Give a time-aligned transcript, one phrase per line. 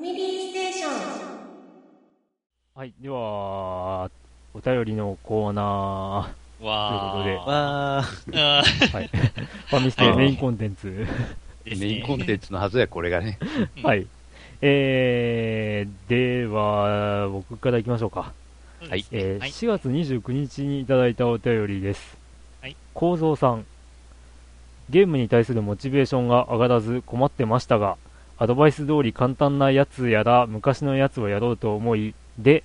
[0.00, 0.90] ァミリーステーション
[2.74, 4.10] はい、では、
[4.54, 6.32] お便りのコーナわ
[7.22, 7.52] ということでー。
[7.52, 11.06] わー、はい、ファミステメインコンテンツ。
[11.66, 13.38] メインコンテンツのはずや、これがね。
[13.82, 14.06] はい。
[14.62, 18.32] えー、では、僕から行きましょうか。
[18.88, 22.16] はいえーはい4月29日にいただいたお便りです。
[22.62, 22.76] はい。
[22.94, 23.66] 構造さん。
[24.88, 27.98] ゲームに対するモチベーションが上がらず困ってましたが、
[28.40, 32.64] アドバイス通り簡単なやつやら昔のやつをやろうと思い、で、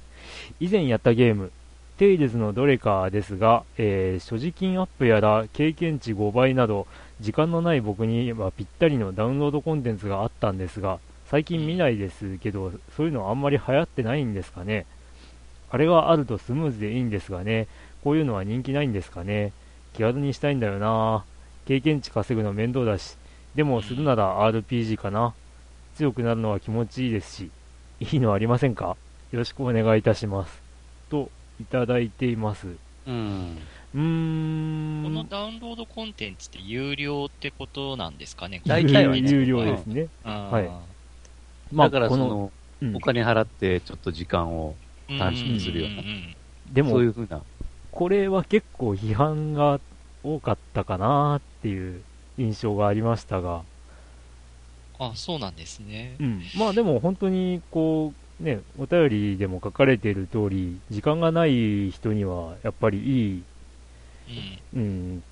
[0.62, 1.52] 以前やったゲーム、
[1.98, 6.88] テイルズのどれかですが、えー所持金アップやら経験値5倍など、
[7.20, 14.86] 時間のない僕にはぴったりのダウンロードコンテンツがあったんですが、最近見ないですけど、そういうのあんまり流行ってないんですかね。
[15.70, 17.68] あれがあるとスムーズでいいんですがね。
[18.02, 19.52] こういうのは人気ないんですかね。
[19.92, 21.26] 気軽にしたいんだよな。
[21.66, 23.18] 経験値稼ぐの面倒だし。
[23.56, 25.34] でもするなら RPG かな。
[25.96, 27.52] 強くなるのは気持ちいいですし。
[28.02, 28.98] いいのありませんか？
[29.32, 30.62] よろしくお願いいたします。
[31.10, 31.30] と、
[31.62, 32.68] いただいています。
[32.68, 32.76] う
[33.08, 33.58] うん。
[33.96, 35.04] ーん。
[35.06, 38.62] このダウンロードコンテンツって有料ってことなんですかね？
[38.66, 40.10] 大体はね有料ですね。
[40.24, 40.70] はい
[41.74, 44.76] まあ、だからその、うんお金払ってちょっと時間を、
[45.08, 46.04] 短縮するような
[46.72, 47.42] でもそういうふうな。
[47.92, 49.80] これは結構批判が
[50.22, 52.02] 多かったかなっていう
[52.38, 53.64] 印象がありましたが、
[55.00, 56.16] あ、そうなんですね。
[56.20, 63.44] うん、まあでも本当にこう、ね、お便りでも書かれている通り、時間がない人にはやっぱりいい、
[64.76, 65.24] うん。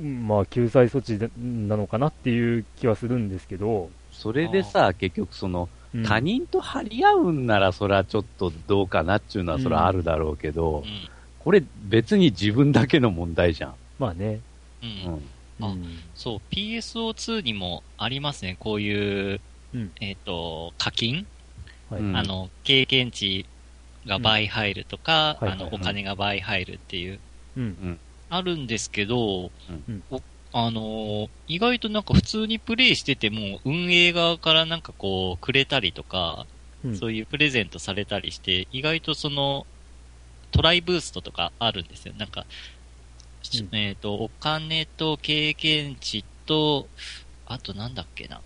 [0.00, 5.70] うん、まあ救済措置でなのかなっていう気はするんですけど、それでさ、結局その、うん
[6.04, 11.08] 他人と張り合うんならそれはちょっとどうかなっていうのはそれはあるだろうけど、うん。
[11.40, 13.74] これ別に自分だけの問題じゃん。
[13.98, 14.38] まあね、
[14.84, 14.86] う。
[14.86, 15.22] うん
[15.68, 16.12] うん。
[16.14, 18.56] そう、PSO2 にもありますね。
[18.58, 19.92] こういう、うん。
[20.00, 21.28] えっ、と、課金、
[21.88, 22.02] はい。
[22.02, 22.16] うん。
[22.16, 23.50] あの、経験値
[24.06, 25.52] が倍入るとか、うんはい。
[25.52, 25.72] あの、はい。
[25.72, 27.22] はいお金が倍入るっていう、
[27.56, 28.00] うん。
[28.28, 30.04] あるんですけど、うん。
[30.10, 30.22] お
[30.52, 36.46] あのー意外となんか普通にプレイしてても、運営側からなんかこう、くれたりとか、
[36.84, 36.94] うん。
[36.96, 39.66] そういうプレゼントされたりして、意外とその、
[40.52, 42.14] トライブーストとかあるんですよ。
[42.14, 42.79] なんか、し
[43.58, 46.88] うんえっ、と、お金と経験値と、
[47.46, 48.40] あとなんだっけな。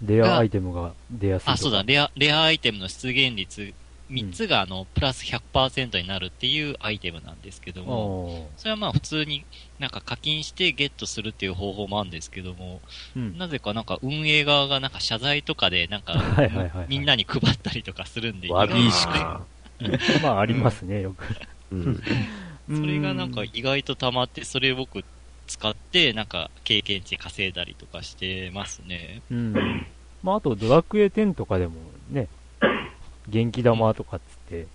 [0.00, 1.52] レアアイテムが出やすい。
[1.52, 3.74] あ、そうだ、レア、レアアイテムの出現率、
[4.10, 9.44] 3つがあの、プラス100%になるっていうアイテムなんですけども、それはまあ普通に
[9.78, 12.80] なんか課金してゲットするっていう方法もあるんですけども、
[13.16, 19.10] うんなぜかなんか運営側がなんか謝罪とかでなんかはいはいはいはいみんなに配ったりとかするんで、わびしく
[20.22, 21.24] まあありますね、よく。
[21.24, 21.36] ー
[21.72, 22.02] うん。
[22.72, 25.04] それがなんか意外と溜まって、それを僕
[25.46, 29.22] 使ってなんか経験値稼いだりとかしてますね。
[29.30, 29.86] うん。
[30.22, 32.28] まあ、あと、ドラクエ10とかでもね、
[33.28, 34.68] 元気玉とかっつって、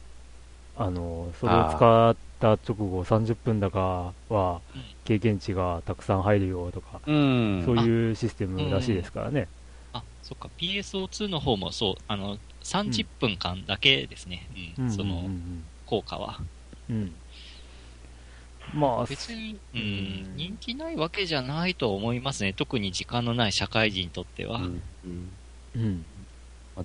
[0.75, 7.63] あの、それを使った直後30分だかはうん、経験値がたくさん入るよとか、うん。
[7.65, 9.49] そういうシステムらしいですからね。
[9.93, 14.49] あ、そっか、PSO2 の方もそう、あの、30分間だけですね。
[14.77, 16.39] うん、そのうん効果は。
[16.89, 17.22] うんうん。
[18.73, 22.53] まあ、別に、ううんん、人気ないわけじゃないと思いますね。
[22.53, 24.57] 特に時間のない社会人にとっては。
[24.57, 25.29] うんうん
[25.75, 26.05] うん。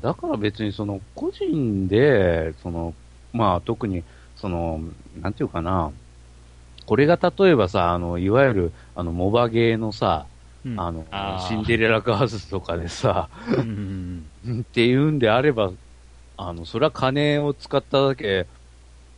[0.00, 2.94] だから別にその個人で、その、
[3.32, 4.03] まあ特に、
[4.37, 4.81] その、
[5.21, 5.91] なんていうかな、
[6.87, 10.26] これが例えばさ、あの、いわゆる、あの、モバゲーのさ、
[10.65, 11.05] うんあの
[11.49, 15.70] シンデレラガールズとかでさ、うんうんっていうんであれば、
[16.37, 18.47] あの、それは金を使っただけ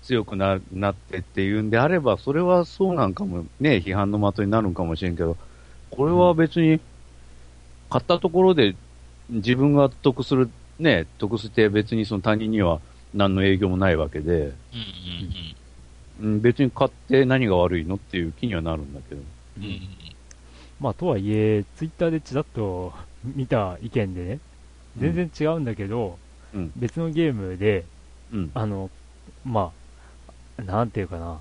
[0.03, 5.37] 強くななってっていうんであれば、それはそうなんかも、ね、批判の的になるんかもしれんけど、
[5.91, 6.81] これは別に、
[7.91, 8.77] 買ったところで
[9.31, 12.81] 自分が得する、ね、得して別にその他人には
[13.13, 14.55] 何の営業もないわけで、うんうん
[16.23, 19.23] うん別に買って何が悪いのっていう気にはなるんだけど。
[19.57, 19.81] うん。
[20.79, 22.93] まあ、とはいえ、ツイッターでちらっと
[23.25, 24.39] 見た意見でね、
[24.99, 26.19] 全然違うんだけど、
[26.55, 27.85] うん別のゲームで、
[28.33, 28.51] うん。
[28.53, 28.91] あの、
[29.45, 29.80] まあ、
[30.61, 31.39] なんていうかな、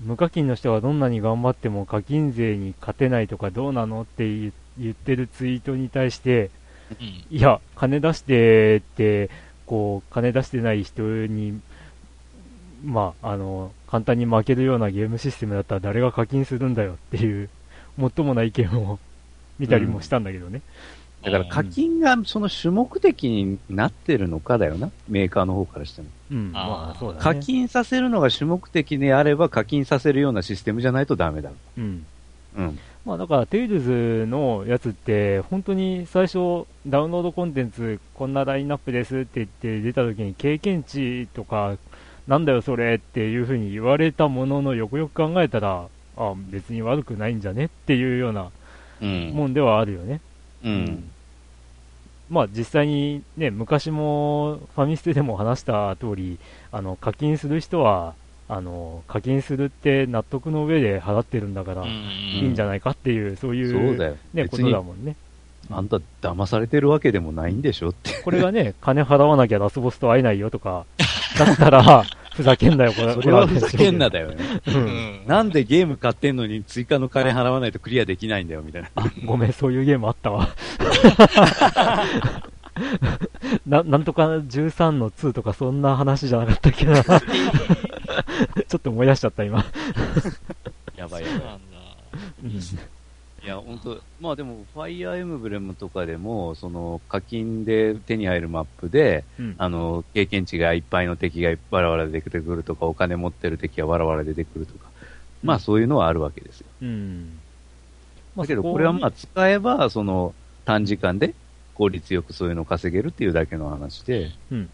[0.00, 6.50] 無課金の人がどんなに頑張っても課金税に勝てないとかどうなのって言言ってるツイートに対して、
[7.00, 9.30] うんいや、金出してって、
[9.66, 11.60] こう、金出してない人に、
[12.84, 17.48] まあ、あの、簡単に負けるようなゲームシステムだったら誰が課金するんだよっていう、
[17.96, 18.98] もっともな意見を
[19.58, 20.62] 見たりもしたんだけどね。
[21.22, 26.08] だから課金がその主目的になってるのかだよな、メーカーの方からしても。
[26.30, 26.52] うん、
[26.98, 27.20] そうだね。
[27.20, 31.50] 課金させるのが主目的であれば課金させるようなシステムじゃないとダメだ。
[31.76, 32.06] うん。
[32.56, 32.78] うん。
[33.04, 41.76] まあだから、テイルズのやつって、本当に最初、ダウンロードコンテンツ、こんなラインナップですって言って出た時に、経験値とか、
[42.28, 45.86] なんだよそれっていう風に言われたものの、よくよく考えたら、
[46.16, 48.50] あ別に悪くないんじゃねっていうような
[49.00, 50.20] もんではあるよね。
[50.62, 51.10] うん、うん
[52.30, 56.38] まあ実際にね、昔もファミステでも話した通り、
[56.72, 58.14] あの、課金する人は、
[58.48, 65.16] あの、課金するって納得の上で払ってるんだから、いいんじゃないかっていう、そういう、そうだよね、ことだもんね。
[65.70, 68.22] あんた騙されてるわけでもないんでしょって。
[68.24, 70.84] これがね、金払わなきゃラスボスと会えないよとか、
[71.38, 72.04] だったら、
[72.34, 73.14] ふざけんなよ、これ。
[73.14, 74.36] それはふざけんなだよね。
[74.66, 75.22] うん。
[75.26, 78.90] なんでゲーム買ってんのに追加の金払わないとクリアできないんだよ、みたいな。
[79.24, 80.48] ごめん、そういうゲームあったわ。
[83.66, 87.02] な、なんとか13の2とかそんな話じゃなかったっけな。
[87.02, 87.16] ちょ
[88.76, 89.64] っと思い出しちゃった、今。
[90.96, 91.40] やばいやばい。
[92.44, 92.60] うん、
[93.42, 104.90] いや、本当まあでも、ファイアーエムブレムとかでも、その、課金で手に入るマップで、うん、あの、経験値がいっぱいの敵がわらわら出てくるとか、お金持ってる敵がわらわら出てくるとか、
[105.42, 106.66] まあそういうのはあるわけですよ。
[106.82, 107.38] うん。
[108.36, 110.34] だけど、これはまあ使えば、その、
[110.66, 111.34] 短時間で
[111.74, 114.70] 効率よくそういうのを稼げるっていうだけの話で、うん、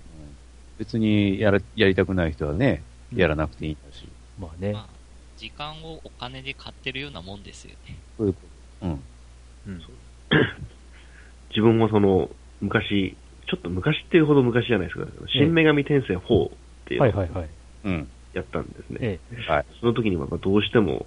[0.78, 2.82] 別にやらやりたくない人はね、
[3.14, 4.08] やらなくていいんだし。
[4.40, 4.96] まあね、まあ。
[5.36, 7.96] 時間をお金で買ってるようなもんですよね。
[8.16, 8.55] そういうこと。
[8.82, 8.90] うん。
[8.90, 9.80] うん、
[11.50, 12.30] 自分もその、
[12.60, 16.50] 昔、ちょっと昔っていうほど昔じゃないですか、新女神転生4っ
[16.86, 19.20] ていうのをやったんですね。
[19.80, 21.06] その時にはどうしても、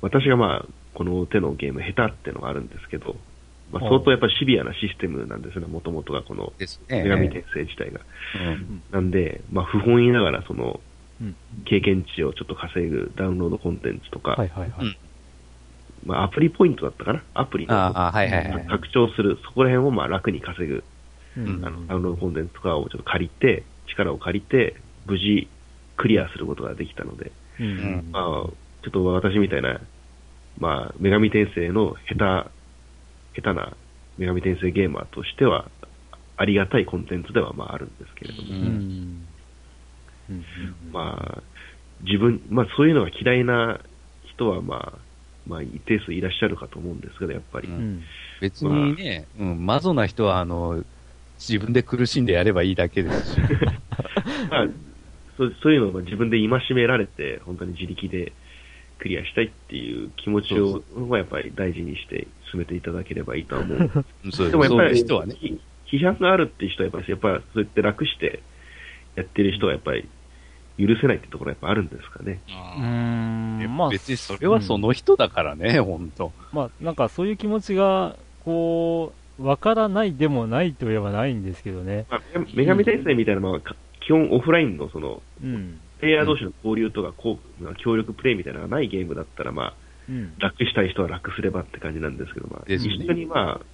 [0.00, 3.16] 私がまあ、この手のゲーム下手っていうのがあるんですけど、
[3.70, 8.00] まあ、相当やっぱりシビアなシステムなんですね、もともとがこの女神転生自体が。
[8.90, 10.80] なんで、まあ、不本意ながらその
[11.64, 14.36] 経験値をちょっと稼ぐダウンロードコンテンツとか、
[16.06, 20.84] まあ、アプリポイントだったかな、アプリの拡張する、そこら辺をまあ楽に稼ぐ、
[21.36, 24.76] あのダウンロードコンテンツとかをちょっと借りて、力を借りて、
[25.06, 25.48] 無事
[25.96, 27.32] クリアすることができたので、
[28.12, 28.52] まあ、ちょ
[28.88, 29.80] っと私みたいな、
[30.58, 32.46] まあ、女神転生の下
[33.34, 33.76] 手下手な
[34.18, 35.70] 女神転生ゲーマーとしては、
[36.38, 38.48] ありがたいコンテンツではまああるんですけれども、
[40.92, 41.42] まあ、
[42.02, 43.80] 自分、まあそういうのが嫌いな
[44.34, 44.98] 人はまあ、
[45.46, 47.68] まあ一定数いらっしゃるかと思うんですけど、やっぱり。
[47.68, 48.02] うん、
[48.40, 50.84] 別にね、まあ、うん、マゾな人はあの、
[51.38, 53.40] 自分で苦しんでやればいいだけですし。
[54.50, 54.68] まあ
[55.36, 58.32] そうそういうのを自分で戒められて、本当に自力で
[58.98, 60.82] クリアしたいっていう気持ちを、
[61.16, 64.04] やっぱり大事にして進めていただければいいと思う。
[64.32, 65.34] そうでもやっぱり、人はね、
[65.86, 68.40] 批判があるっていう人はやっぱり、やっぱそうやって楽して
[69.14, 70.08] やってる人はやっぱり
[70.78, 72.40] 許せないってところはやっぱあるんですかね。
[72.48, 76.32] うん、まあ、別にそれはその人だからね、本当。
[76.52, 82.06] まあ、なんかそういう気持ちが、こう、わからないでもないといえばないんですけどね。
[82.10, 82.20] まあ、
[82.54, 83.60] 女神転生みたいなのは、
[84.00, 89.74] 基本オフラインのその、うん、プレイヤー同士の交流とか、こう協力プレイみたいなのがないゲームだったら、まあ、
[90.08, 93.66] うん、楽したい人は楽すればって感じなんですけど、まあ、一緒にまあ、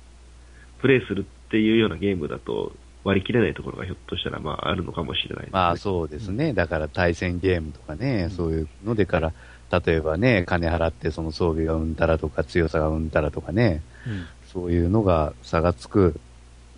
[0.80, 2.72] プレイするっていうようなゲームだと、
[3.04, 6.52] 割り切れないところがひょっとしたら、まあ、あるのかもしれない、ね、まあ、そうですね。
[6.52, 9.32] だから対戦ゲームとかね、そういうのでから、
[9.70, 16.20] 例えばね、金払ってその装備がうんたらとか強さがうんたらとかね、うん、そういうのが差がつく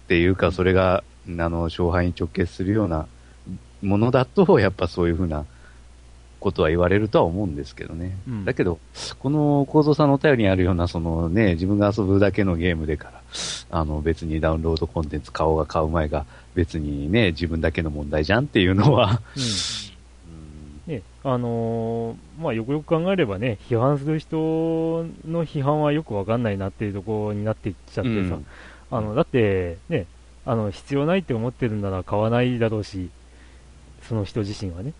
[0.04, 3.06] っていうか、それが、あの、勝敗に直結するような
[3.82, 5.44] ものだと、やっぱそういうふうな
[6.44, 8.18] ことは言われるとは思うんですけどね。
[8.28, 8.78] うん、だけど、
[9.18, 13.22] この構造さんのお便りにあるような、そのね、自分が遊ぶだけのゲームでから、
[13.70, 19.22] あの別にダウンロードコンテンツ買おうが買う前が、別にね、自分だけの問題じゃんっていうのは、
[20.86, 20.94] うん。
[20.94, 24.36] ね、あのー、まあ、よくよく考えればね、批判する人
[25.26, 28.46] の批判はよくわかんないなっていうところになってきちゃってさ、うん、
[28.90, 30.06] あの、だって、ね、
[30.44, 33.08] あの、必要ないって思ってるんなら買わないだろうし、
[34.02, 34.92] その人自身はね。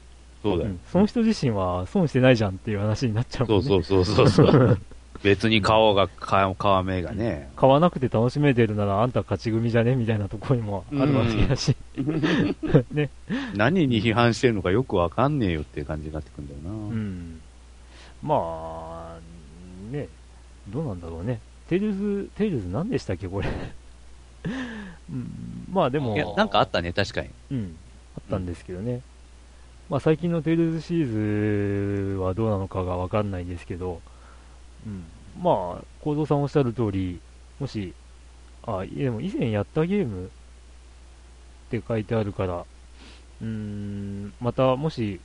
[0.45, 3.65] そうだよ、うん、その人自身は損してないじゃんっていう話になっちゃうもんね。
[3.65, 4.79] そうそうそうそう
[5.23, 7.49] 別に顔が、皮目がね。
[7.57, 11.75] 買わなくて楽しめてるならあんた勝ち組じゃねみたいなところにもあるわけだし。
[12.93, 13.09] ね。
[13.55, 16.71] 何に批判してるのかよくわかんねえよっていう感じになってくんだよな。
[16.71, 17.41] うん。
[18.23, 19.19] まあ、
[19.91, 20.09] ね、
[20.69, 21.41] どうなんだろうね。
[21.71, 23.49] テイルズ、テイルズ何でしたっけこれ
[25.11, 25.31] うん。
[25.73, 26.15] まあでも。
[26.15, 27.31] いや、なんかあったね、確かに。
[27.51, 27.77] うん。
[28.19, 29.01] あったんですけどね。
[29.89, 34.01] まあ、最近のテイルズシリーズはどうなのかがわかんないんですけど、
[34.87, 35.05] うん、
[35.43, 37.21] まあ、幸三さんおっしゃる通り、
[37.61, 37.93] もし、
[38.67, 40.29] あ、でも以前やったゲームっ
[41.71, 42.65] て書いてあるから、
[43.43, 45.21] うーん、またもし、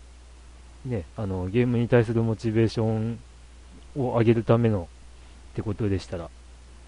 [0.86, 3.20] ね、あの、ゲームに対するモチベーション
[3.96, 4.90] を上げるための
[5.52, 6.30] ってことでしたら、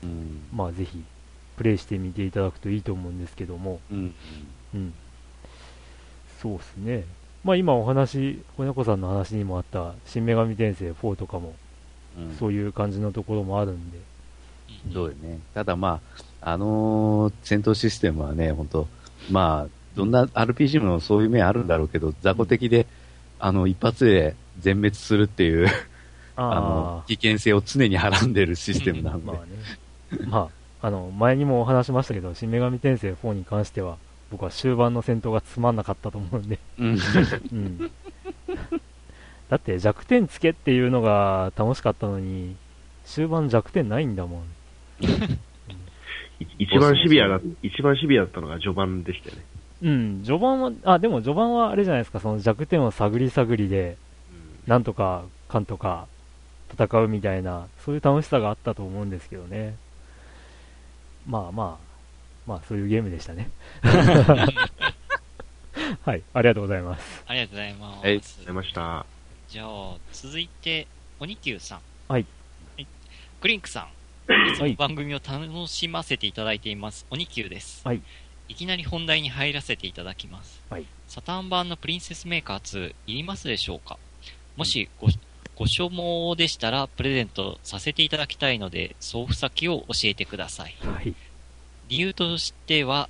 [0.03, 1.03] うん、まあぜひ、
[1.57, 4.15] プレイしてみていただくといいと思うんですけども、うん、
[4.73, 4.93] うん、
[6.41, 7.05] そうですね。
[7.43, 11.53] まあ今お話、子猫さんの話にもあった、新女神転生4とかも、
[12.39, 13.97] そういう感じのところもあるんで。
[14.93, 15.39] そうよね。
[15.53, 15.99] ただま
[16.41, 18.87] あ、あのー、戦闘システムはね、本当
[19.29, 22.87] まあ、どんな RPG もそういう面あるんだろうけど、雑魚的で、
[23.39, 25.67] あの、一発で全滅するっていう
[26.35, 29.31] あの、危険性を常にはらんでるシステムなんで。
[29.31, 30.25] まあね。
[30.27, 30.49] ま
[30.81, 33.97] あ、あの、前にもお話しましたけど、新女神転生4に関しては、
[34.31, 36.57] 僕は終盤の戦闘がつまんなかったと思うんで。
[36.79, 36.97] うん。
[37.51, 37.91] うん。
[39.49, 42.55] だって弱点つけっていうのが楽しかったのに、
[43.05, 44.43] 終盤弱点ないんだもん。
[46.57, 49.43] 一番シビアだ、一番シビアだったのが序盤でしたよね。
[49.83, 53.97] うん、序盤は、あ、でも序盤はあれじゃないですか、その弱点を探り探りで、
[54.67, 56.07] なんとか、かんとか、
[56.73, 59.75] 戦うみたいな、そういう楽しさがあったと思うんですけどね。
[61.27, 61.90] まあまあ、
[62.47, 63.49] まあそういうゲームでしたね。
[66.03, 67.23] はい、ありがとうございます。
[67.27, 68.05] ありがとうございます。
[68.05, 69.05] ありがとうございました。
[69.49, 70.87] じゃあ、続いて、
[71.19, 71.79] おにきゅうさん。
[72.07, 72.25] はい。
[73.41, 73.87] クリンクさん。
[74.53, 77.05] いつも番組を楽しませていただいています。
[77.09, 77.81] おにきゅうです。
[77.85, 78.01] はい。
[78.47, 80.61] いきなり本題に入らせていただきます。
[80.69, 80.85] はい。
[81.07, 83.97] サタン版のプリンセスメーカー2、いりますでしょうか？
[84.55, 85.07] もしご、
[85.55, 90.75] ご所望でしたら、プレゼントさせていただきたいので、送付先を教えてください。
[90.81, 91.13] はい。
[91.91, 93.09] 理由としては、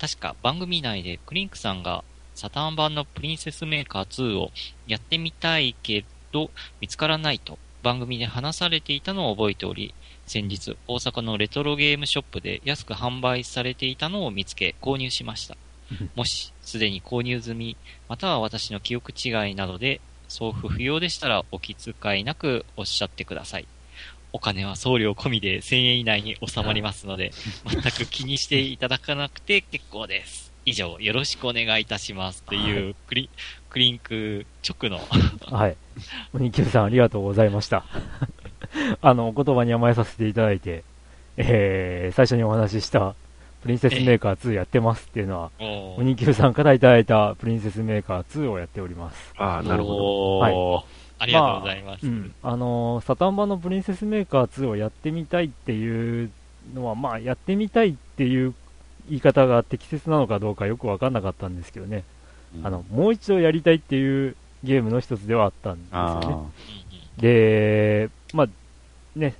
[0.00, 2.02] 確か番組内でクリンクさんが
[2.34, 4.50] サタン版のプリンセスメーカー2を
[4.88, 9.94] やってみたいけど見つからないと番組で話されていたのを覚えており、
[10.26, 15.56] 先日大阪のレトロゲームショップで安く販売されていたのを見つけ購入しました。
[16.16, 17.76] もしすでに購入済み、
[18.08, 23.66] または私の記憶違いなどで送付不要でしたらお気遣いなくおっしゃってください。
[24.34, 27.30] お金は送料込みで1000円以内に収まりますので、
[27.66, 30.52] 全く気にしていただかなくて結構です。
[30.66, 32.42] 以上、よろしくお願いいたします。
[32.42, 33.30] というクリ、
[33.70, 34.98] クリンク直の
[35.56, 35.76] はい。
[36.34, 37.84] おにきゅうさんありがとうございました。
[39.00, 40.82] あの、お言葉に甘えさせていただいて、
[41.36, 43.14] えー、最初にお話しした、
[43.62, 49.32] プリンセスメーカー2やってますっていうのは、おにきゅうさんからいただいたプリンセスメーカー2をやっております。
[49.36, 50.38] ああ、なるほど。
[50.38, 51.03] はい。
[51.18, 52.06] ありがとうございます。
[52.06, 52.34] まあ、うん。
[52.42, 56.30] あのー、サタン版のプリンセスメーカー2をやってみたいっていう
[56.74, 58.54] のは、まあ、やってみたいっていう
[59.08, 62.04] 言い方が適切なのかどうかよくわかんなかったんですけどね。
[62.56, 66.36] うん、あの、もう一度やりたいっていうゲームの一つではあったんですよね。
[67.18, 68.48] で、まあ、
[69.16, 69.34] ね、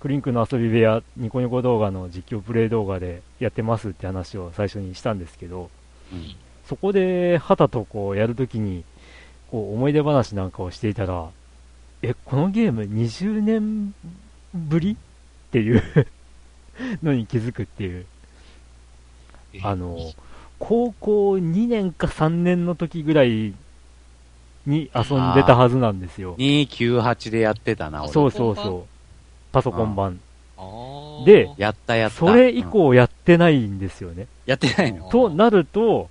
[0.00, 5.70] クリンクの遊び部屋、ニコニコ動画の実況プレイ動画でやってますって話を最初にしたんですけど、
[6.12, 6.34] うん、
[6.66, 8.84] そこで、旗とこうやるときに、
[9.50, 11.28] こう思い出話なんかをしていたら、
[12.02, 13.94] え、このゲーム20年
[14.54, 14.96] ぶりっ
[15.50, 15.82] ていう
[17.02, 18.06] のに気づくっていう。
[19.62, 19.98] あの、
[20.58, 23.54] 高校2年か3年の時ぐらい
[24.66, 26.36] に遊んでたはずなんですよ。
[26.36, 28.12] 298でやってたな、俺。
[28.12, 28.88] そうそうそう。
[29.52, 30.20] パソコン版。
[31.24, 32.16] で、やったやった。
[32.16, 34.26] それ以降やってないんですよね。
[34.46, 35.08] やってないの？
[35.08, 36.08] となると、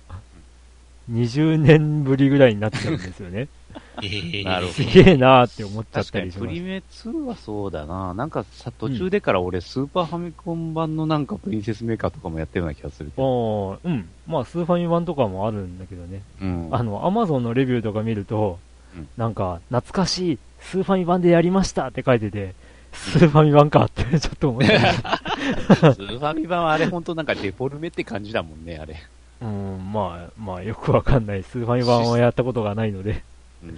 [1.10, 3.48] 20年ぶりぐらいになっちゃうんですよね。
[4.02, 4.72] えー、 なるほど。
[4.72, 6.46] すげえなーって思っちゃったりします。
[6.48, 8.14] プリメ2はそうだな。
[8.14, 13.78] なんかさ、途中でから俺、スーパーファミコン版のなんかプリンセスメーカーとかもやってるような気がするけど。
[13.82, 14.08] うん。
[14.26, 16.22] まあ、スーファミ版とかもあるんだけどね。
[16.40, 16.68] うん。
[16.70, 18.58] あの、アマゾンのレビューとか見ると、
[18.96, 22.54] うん、なんか、懐かしい、スーファミ版でやりましたって書いてて、
[22.92, 24.66] スーファミ版かってちょっと思って。
[24.68, 28.96] スーファミ版はあれ本当なんかデフォルメって感じだもんね、あれ。
[29.40, 31.42] うん、まあ、まあ、よくわかんない。
[31.42, 33.24] スーファミ版をやったことがないので。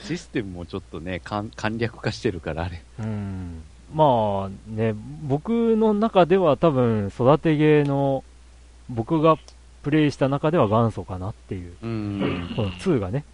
[0.00, 2.82] システムもちょっとね、簡略化してるから、あれ。
[3.00, 3.62] うん。
[3.94, 8.24] まあね、僕の中では多分、育てゲーの、
[8.88, 9.36] 僕が
[9.82, 11.74] プレイした中では元祖かなっていう。
[11.82, 12.52] うん。
[12.56, 13.24] この2がね。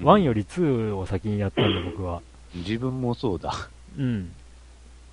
[0.00, 2.20] 1より2を先にやったんで、僕は。
[2.54, 3.52] 自分もそうだ。
[3.98, 4.32] うん。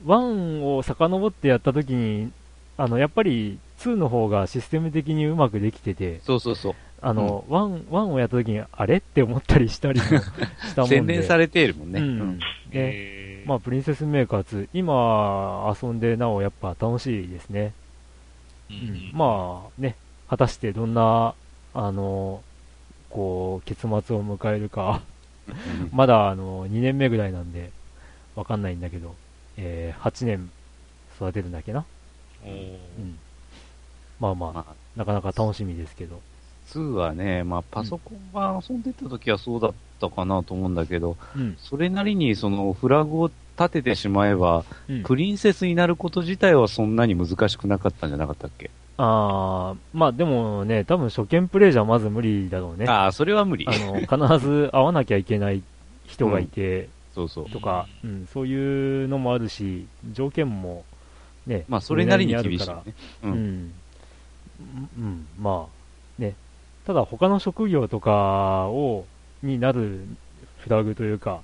[0.05, 2.31] 1を遡ってやった時に、
[2.77, 3.59] あの、やっぱり
[3.89, 6.75] 2の方がシステム的にうまくできてて、そうそうそう。
[7.01, 10.95] あの、うん、1、1をやった時に、あれって思ったりしたりもしたもんで。
[10.97, 11.99] 洗練されているもんね。
[11.99, 12.39] うん。
[12.69, 17.73] で、まあ、プリンセスメーカー2、今遊んでなおやっぱ楽しいですね。
[18.69, 19.11] うん。
[19.13, 19.95] まあ、ね、
[20.29, 21.33] 果たしてどんな、
[21.73, 22.41] あの、
[23.09, 25.01] こう、結末を迎えるか
[25.91, 27.71] まだ、あの、2年目ぐらいなんで、
[28.35, 29.15] わかんないんだけど、
[29.57, 30.51] えー、8年
[31.17, 31.83] 育てるんだっけな。
[32.45, 33.19] うん。
[34.21, 36.21] まあまあ、まあ、なかなか楽しみですけど。
[36.69, 48.71] 2はね、まあ、パソコン版遊んでた時はそうだったかなと思うんだけど、うん、それなりにそのフラグを立ててしまえば、うん、プリンセスになること自体はそんなに難しくなかったんじゃなかったっけ？
[48.97, 52.85] ああ、まあでもね、多分初見プレイじゃまず無理だろうね。
[52.87, 53.65] ああ、それは無理。
[53.67, 55.63] あの、必ず会わなきゃいけない
[56.05, 57.49] 人がいて、うん、そうそう。
[57.49, 60.85] とか、うん、そういうのもあるし、条件も
[61.47, 62.75] ね、まあそれなりに厳しい、ね、
[63.23, 63.31] うん。
[63.31, 63.73] うん、
[64.97, 66.35] うん、まあ、ね。
[66.85, 69.05] ただ他の職業とかを、
[69.43, 70.01] になる
[70.59, 71.41] フラグというか、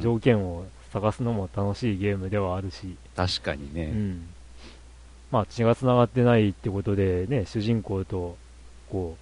[0.00, 2.96] 条件を探すのも楽しいゲームではあるし。
[3.16, 3.84] 確かにね。
[3.84, 4.28] うん。
[5.30, 8.36] まあ血が繋がってないってことでね、主人公と、
[8.90, 9.16] こ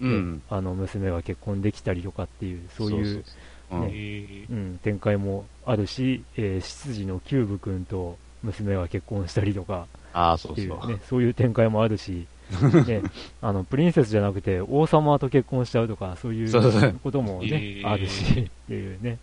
[0.00, 3.24] う、ね、うん、あの娘が結婚できたりとかっていう、そういう、
[3.70, 12.26] ね、うん、展開もあるし、えー、執事のキューブ君と娘が結婚したりとか、あそうそう、ね、そういう展開もあるし、
[12.86, 13.02] ね、
[13.40, 19.18] あのプリンセスじゃなくて王様と結婚しちゃうとか、そういうこともね、あるし、っていうね。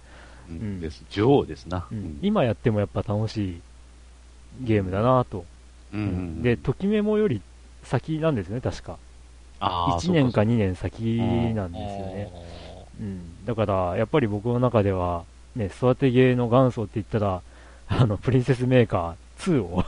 [0.50, 1.04] うん、です。
[1.10, 3.62] 女王ですな、うん、今やってもやっぱ楽しい
[4.62, 5.46] ゲームだなと、
[5.94, 7.42] うん、で、ときメモより
[7.84, 8.98] 先なんですね、確か。
[9.60, 11.18] 1年か2年先
[11.56, 12.32] なんですよね。
[13.00, 15.24] うん、だから、やっぱり僕の中では、
[15.56, 17.42] ね、育てゲーの元祖って言ったら、
[17.88, 19.84] あの、プリンセスメーカー2を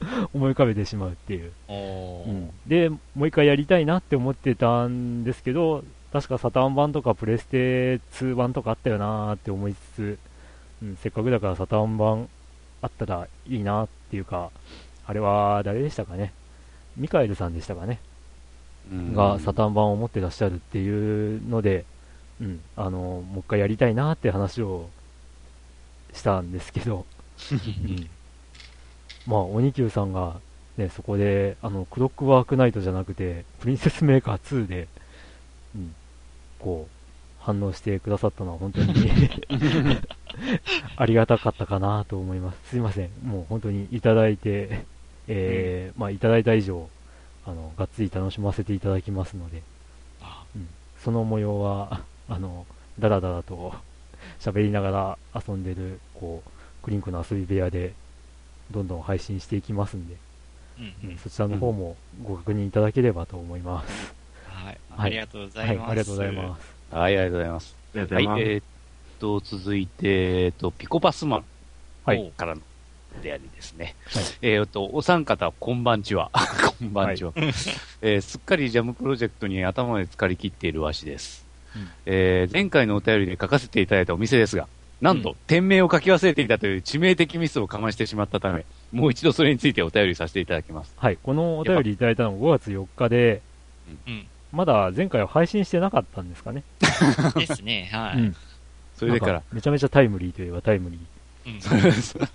[0.32, 2.50] 思い浮かべてしまうっていう、うん。
[2.66, 10.18] で、もう一回やりたいなって思ってたんですけど、確かサターン版とかプレステ2版とかあったよなーって思いつつ、
[10.82, 12.28] うん、せっかくだからサターン版
[12.80, 14.50] あったらいいなっていうか、
[15.06, 16.32] あれは誰でしたかね？
[16.96, 17.98] ミカエルさんでしたかね？
[19.14, 21.84] がサターン版を持ってらっしゃるっていうので、
[22.40, 24.88] うん、あの、もう一回やりたいなって話を
[26.14, 27.04] したんですけど、
[27.52, 28.08] うん、
[29.28, 30.40] まあ、鬼久さんが、
[30.78, 34.88] ね、そこで、あの、クロックワークナイトじゃなくて、プリンセスメーカー2で、
[35.76, 35.94] うん、
[36.58, 36.98] こう、
[37.44, 38.92] 反応してくださったのは本当に
[40.96, 42.70] ありがたかったかなと思います。
[42.70, 43.10] すいません。
[43.22, 44.84] もう本当にいただいて、
[45.28, 46.88] えー、うん、まあ、いただいた以上、
[47.44, 49.62] あの、がっつり楽しませていただきますので、
[50.56, 50.68] うん、
[51.04, 52.66] その模様は、あの、
[52.98, 53.74] だらだらと
[54.40, 56.50] 喋りながら遊んでる、こう、
[56.82, 57.92] クリンクの遊び部屋で、
[58.70, 60.16] どんどん配信していきますんで、
[60.78, 64.14] うんうん、そちらの方もご確認いただければと思います。
[64.48, 64.78] はい。
[64.96, 65.88] ありがとうございます。
[65.88, 66.74] はい、ありがとうございます。
[66.90, 67.76] はい、ありがとうございます。
[67.94, 68.62] はい、えー、っ
[69.18, 71.44] と、続いて、えっと、ピコパスマン。
[72.04, 72.32] はい。
[72.36, 72.62] からの
[73.22, 73.94] でありですね。
[74.06, 76.30] はい、えっと、お三方、こんばんちは。
[76.78, 77.48] こんばんちは、はい、
[78.02, 81.44] えー、すっかりジャムプロジェクトに頭まで浸かりきっているわしです。
[81.76, 84.68] うん、えー、前回のお便りで書かせていただいたお店ですが、
[85.00, 90.92] なんと、店名を書き忘れていたという致命的ミスをかましてしまったため、もう一度それについてお便りさせていただきます。
[90.96, 93.40] はい、このお便りいただいたのが5月4日で、
[94.06, 96.64] うん、まだ前回は配信してなかったんですかね。
[97.36, 98.20] ですね、はい。
[98.20, 98.36] うん、
[98.96, 99.42] それでから。
[99.52, 102.20] めちゃめちゃタイムリーといえばタイムリー。
[102.20, 102.28] うん、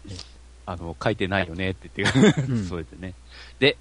[0.66, 3.14] あの、書いてないよねって言って、うん、 そうですね。
[3.60, 3.78] で、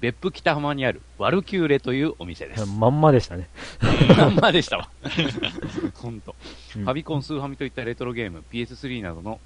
[0.00, 2.66] 別府北浜にあるワルキューレというお店です。
[2.78, 3.48] まんまでしたね。
[4.16, 4.88] まんまでしたわ。
[5.94, 6.34] ほんと。
[6.72, 9.40] ファビコン、スーファミといったレトロゲーム、PS3 などの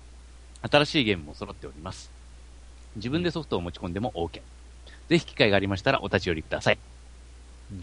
[0.70, 2.10] 新しいゲームも揃っております。
[2.96, 4.42] 自分でソフトを持ち込んでも OK。
[5.08, 6.78] ぜひ機会がありましたらお立ち寄りください。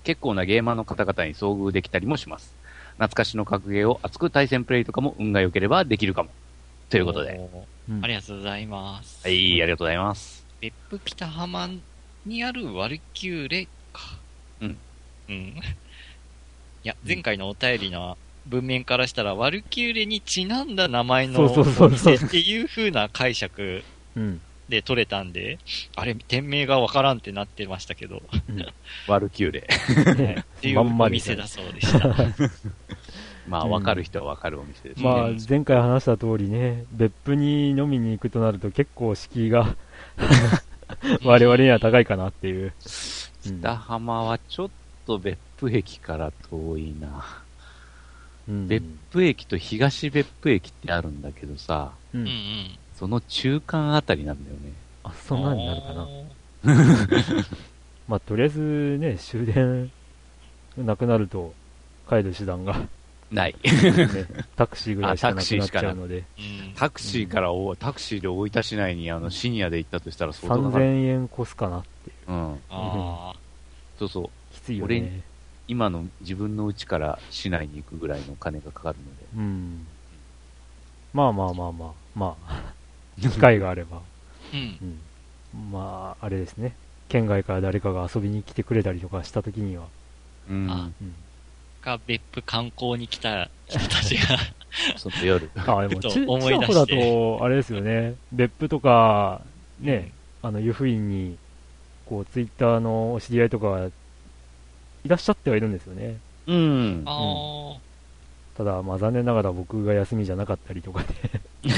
[0.03, 2.55] 結構なゲーマーの方々に遭遇できたりもします。
[2.93, 6.29] 懐かしの格ゲーを熱く対戦プレイとかも運が良ければできるかも。
[6.89, 7.39] ということで。
[8.01, 9.25] ありがとうございます。
[9.25, 10.45] はい、ありがとうございます。
[10.59, 11.69] 別府北浜
[12.25, 14.17] にあるワルキューレか。
[14.61, 14.77] うん。
[15.29, 15.35] うん。
[15.35, 15.61] い
[16.83, 23.83] や、前回のお便りの文面からしたら、ワルキューレにちなんだ名前のお店っていう風な解釈
[24.69, 25.59] で取れたんで、
[25.95, 28.21] あれ、店名がわからんってなってましたけど。
[28.49, 28.65] うん、
[29.07, 29.67] ワルキューレ。
[30.41, 32.15] っていうお店だそうでした。
[33.47, 35.09] まあ、わかる人はわかるお店ですね。
[35.09, 39.75] まあ、前回話した通りね、別府に飲みに行くとなると結構敷居が
[41.23, 42.73] 我々には高いかなっていう。
[43.41, 44.69] 北浜はちょっ
[45.05, 47.25] と別府駅から遠いな。
[48.47, 52.27] うん、別府駅と東別府駅ってあるんだけどさ、うん、
[52.95, 54.73] その中間あたりなんだよね。
[55.03, 56.07] あ、そんなになるかな。
[58.07, 59.91] まあ、とりあえずね、終電
[60.77, 61.53] なくなると
[62.09, 62.75] 帰る手段が
[63.31, 63.55] ない。
[63.63, 63.71] ね、
[64.55, 66.23] タクシーぐらいしかなくなっちゃうので。
[66.75, 72.31] タクシーから、うん、タクシーで大分市内にあのシニアで行ったとしたら相当3000円越すかなっていう。
[72.31, 72.53] うん。
[72.53, 73.35] ああ。
[73.99, 74.29] そうそう。
[74.53, 74.97] きついよね。
[74.97, 75.21] 俺、
[75.67, 79.25] 今の自分の家から市内に行くぐらいの金がかかるので。
[79.35, 79.87] うん。
[81.13, 82.73] まあまあまあまあ、まあ、
[83.21, 84.01] 機会があれば。
[84.53, 84.99] うん。
[85.53, 85.71] うん。
[85.71, 86.75] まあ、あれですね。
[87.09, 89.87] 県外から誰かが遊びに来てくれたりとかしたときには。
[90.49, 90.67] うん。
[90.67, 91.15] うん
[91.79, 94.37] か別府観光に来た人たちが。
[94.97, 95.49] その夜。
[95.55, 99.41] あ、でも、ち、ちらほだと、あれですよね、別府とか、
[99.79, 100.11] ね、
[100.41, 101.37] あの、湯布院に、
[102.05, 103.87] こう、ツイッターのお知り合いとか、
[105.03, 106.17] いらっしゃってはいるんですよね。
[106.47, 106.55] うん。
[106.55, 107.05] うん、
[108.55, 111.41] ただ、まあ、残念ながら僕が休みじゃなかったりとかで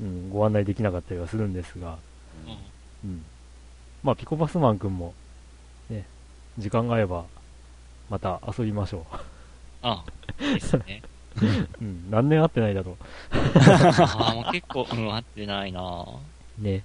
[0.00, 1.98] うん、ご案内できなかったりはするんですが、
[3.04, 3.24] うん。
[4.02, 5.14] まあ、ピコパスマン君も、
[5.88, 6.04] ね、
[6.58, 7.24] 時間が合えば、
[8.10, 9.16] また遊びましょう。
[9.82, 10.04] あ
[10.38, 11.02] あ、ですね。
[11.80, 12.96] うん、何年会ってないだろう。
[13.32, 16.06] ああ、もう結構、うん、会ってないな
[16.58, 16.84] ね。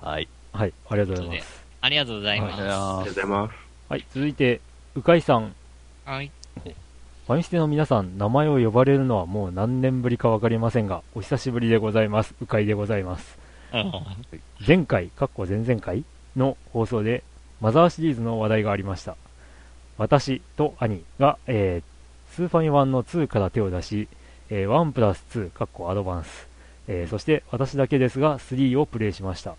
[0.00, 0.28] はい。
[0.52, 1.64] はい、ありがとうございます。
[1.82, 2.54] ありがとうございます。
[2.54, 3.54] ありがとうございます。
[3.88, 4.60] はい、続いて、
[4.94, 5.54] うかいさん。
[6.04, 6.30] はい。
[7.26, 12.34] ファミステの皆さん、名前を呼ばれるのはもう何年ぶりかわかりませんが、お久しぶりでございます。
[12.40, 13.36] うかいでございます。
[14.64, 16.04] 前回、かっこ前々回
[16.36, 17.24] の放送で、
[17.60, 19.16] マザーシリーズの話題がありました。
[19.98, 24.08] 私と兄が、えー、スーファミ1の2から手を出し、
[24.50, 26.48] えー、1プラス2、かっこアドバンス、
[26.88, 29.56] えー、そして私だけですが3をプレイしました。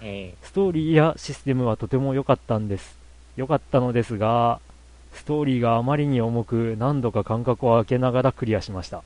[0.00, 2.96] ストーリーやシステムはとても良かったんです。
[3.36, 4.60] 良かったのですが、
[5.12, 9.02] ストーリーがあまりに重く何度か間隔を空けながらクリアしました。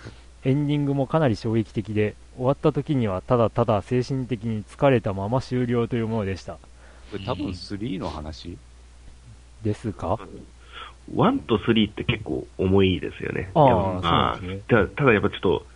[0.44, 6.54] エンディングもかなり衝撃的で、終わった時にはただただ精神的に疲れたまま終了というものでした。
[7.10, 8.56] これ多分3の話？
[9.62, 10.18] ですか
[11.14, 13.50] ？1と3って結構重いですよね。
[13.54, 14.88] ああ、そうですね。
[14.96, 15.66] ただやっぱちょっと、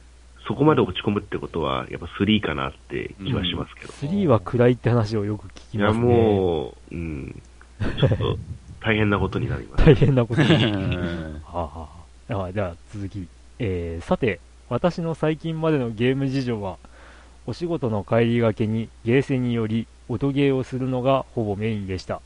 [0.46, 3.92] そこまで落ち込むってことは、やっぱ3かなって気はしますけど。
[4.02, 6.06] うん、3は暗いって話をよく聞きますね。
[6.06, 7.42] いや、もう、うん。
[7.98, 8.38] ちょっと、
[8.80, 9.84] 大変なことになります。
[9.86, 10.48] 大変なことに。
[10.48, 11.40] は
[12.28, 13.28] あ、はあ、では続き。
[13.58, 16.78] えー、さて、私の最近までのゲーム事情は、
[17.46, 22.20] お仕事の帰りがけにゲーセンにより音ゲーをするのがほぼメインでした。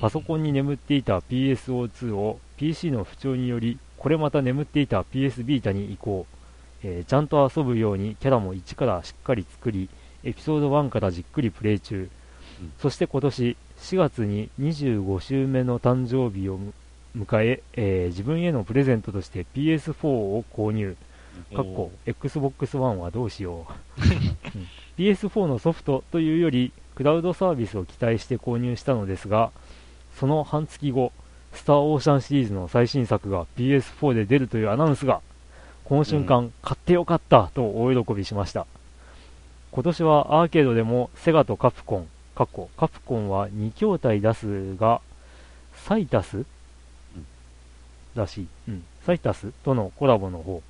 [0.00, 6.26] パソコンに眠っていた PSO2 を PC の不調により、これまた眠っていた PS ビータに移行。
[6.82, 9.88] えー、ちゃんと遊ぶようにキャラも1からしっかり作り、
[10.24, 12.08] エピソード1からじっくりプレイ中。
[12.60, 16.58] うん、そして今年4月に25周目の誕生日を
[17.16, 20.96] 迎ええー、自分へのプレゼントとして PS4 を購入。
[21.54, 23.66] かっこ Xbox One はどうしよ
[23.98, 24.66] う、 うん、
[24.98, 29.50] PS4 のソフトというよりクラウドサービスを期待して購入したのですが
[30.16, 31.12] その半月後、
[31.52, 35.20] スターオーシャンシリーズの最新作が PS4 で出るというアナウンスが、
[35.84, 38.66] この瞬間、うん、買ってよかったと大喜びしました。
[39.72, 45.00] 今年はアーケードでもセガとカプコン、カカプコンは2筐体出すが、
[45.74, 46.46] サイタス、うん、
[48.14, 48.46] らしい。
[48.68, 48.84] うん。
[49.04, 50.62] サイタスとのコラボの方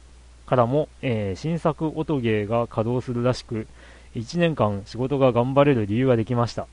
[0.47, 3.67] からも、えー、新作音ゲーが稼働するらしく、
[4.15, 6.67] 1年間仕事が頑張れる理由ができました。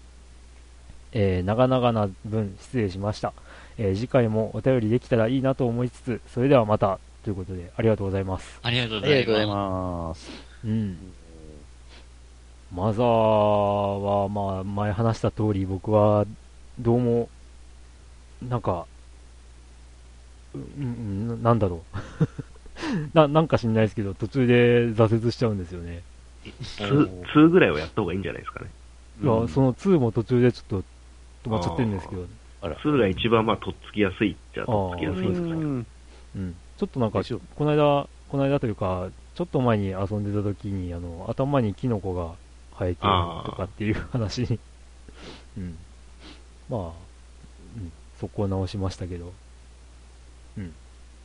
[1.19, 3.33] えー、長々な分失礼しました、
[3.79, 8.59] えー、次回もお便りできたらいいなと思いつつ、それではまたということで、ありがとうございます。
[8.61, 10.29] ありがとうございます。
[10.63, 10.95] うん。
[12.71, 16.27] マザーは、まあ、前話した通り、僕は、
[16.79, 17.29] どうも、
[18.47, 18.85] なんか、
[20.53, 21.97] うん、なんだろう
[23.17, 23.27] な。
[23.27, 26.03] なんか知んないですけど、途中で挫折しちゃうんですよね。
[26.45, 28.69] 2, 2ぐらいはやった方がいいんじゃないですかね。
[29.23, 30.96] いや、その2も途中でちょっと
[31.47, 32.25] 止まっちゃってるんですけど。
[32.61, 32.75] あら。
[32.75, 35.53] 2が一番まあ、とっつきやすいっちゃとっつきやすいんですかね。
[35.53, 36.55] うん。
[36.77, 37.21] ちょっとなんか、
[37.55, 42.35] この間、この間というか、ちょっと前に遊んでた時に、あの、頭にキノコが
[42.77, 43.09] 生えてる
[43.45, 44.59] とかっていう話に
[45.57, 45.77] うん。
[46.69, 46.81] まあ、
[47.77, 49.33] うん、そこを直しましたけど。
[50.57, 50.73] うん。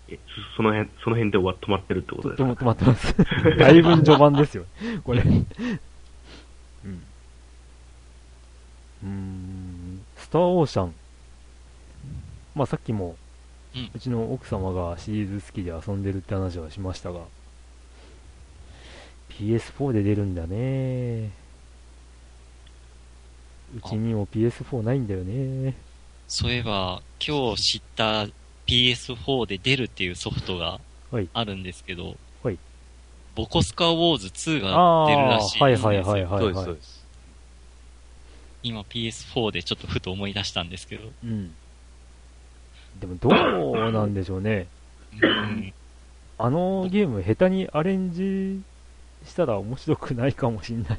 [0.09, 0.19] え、
[0.57, 2.51] その辺、その辺で終わ止まってるってことですか？
[2.53, 3.15] 止まってます。
[3.59, 4.65] だいぶ序盤ですよ。
[5.05, 7.03] これうん。
[9.05, 10.95] うん、スターオーシャン。
[12.55, 13.17] まあさっきも、
[13.95, 17.21] うちの奥様がシリーズ好きで遊んでるって話はしましたが、
[19.29, 21.31] PS4 で出るんだね。
[23.77, 25.75] うちにも PS4 ないんだよね。
[26.29, 28.27] そういえば、今日知った
[28.67, 30.81] PS4 で出るっていうソフトが
[31.35, 32.59] あるんですけど、はい。
[33.35, 35.63] ボコスカウォーズ2が出るらしいです。
[35.63, 37.02] はいはいはいはい、はい、そうです。
[38.63, 41.11] 今 PS4 でちょっとふと思い出したんですけど。
[41.25, 41.55] うん。
[43.01, 44.67] でもどうなんでしょうね。
[45.21, 45.73] うん。
[46.39, 48.63] あのゲーム下手にアレンジ
[49.29, 50.99] したら面白くないかもしんない。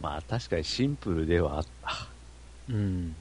[0.00, 2.08] まあ確かにシンプルではあった。
[2.68, 3.14] うん。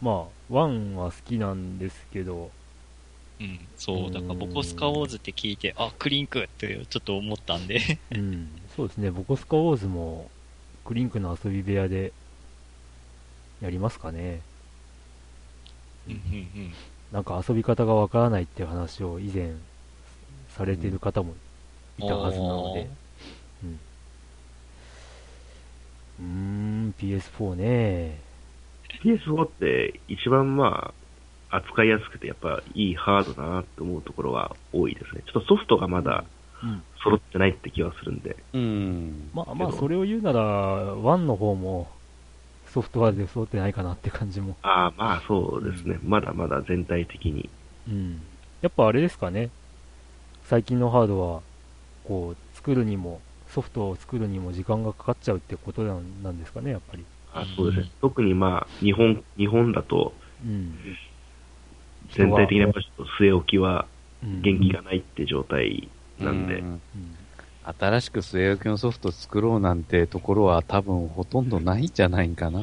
[0.00, 2.50] まあ、1は好きなんですけど。
[3.38, 10.30] うん、そう、だからボコスカウォーズって聞いて、あ、クリンクってちょっと思ったんでうん、そうですね、ボコスカウォーズも
[10.86, 12.12] クリンクの遊び部屋で
[13.60, 14.40] やりますかね。
[16.08, 16.20] うんうんう
[16.68, 16.72] ん。
[17.12, 19.52] なんか遊び方がわからないっていう話を以前
[20.50, 21.34] されてる方も
[21.98, 22.88] いたはずなので、
[23.64, 23.80] うん、
[26.20, 26.24] うー
[26.88, 28.20] ん、PS4 ね。
[29.02, 30.92] PS4 って一番ま
[31.50, 35.22] あ、扱いやすくて、やっぱいいハードだなって思うところは多いですね。
[35.26, 36.24] ちょっとソフトがまだ
[37.02, 38.36] 揃ってないって気はするんで。
[38.52, 39.30] うん。
[39.34, 41.88] まあまあ、それを言うなら、1の方も
[42.72, 44.56] ソフトはで揃ってないかなって感じも。
[44.62, 46.10] ああ、まあそうですね、うん。
[46.10, 47.48] まだまだ全体的に。
[47.88, 48.20] うん。
[48.60, 49.50] やっぱあれですかね。
[50.44, 51.42] 最近のハードは、
[52.04, 57.04] こう、作るにも、ソフトを作るにも時間がかかっちゃうってことなんですかね、やっぱり。
[57.32, 57.90] あそうですね。
[58.00, 60.12] 特にまあ、日本、日本だと、
[60.44, 60.78] うん、
[62.12, 63.86] 全体的にやっぱちょっと据え置きは
[64.22, 65.88] 元気がないって状態
[66.20, 66.62] なんで。
[67.78, 72.60] 新しく据え置きのソフト作ろうなんてところは多分ほとんどないんじゃないかな。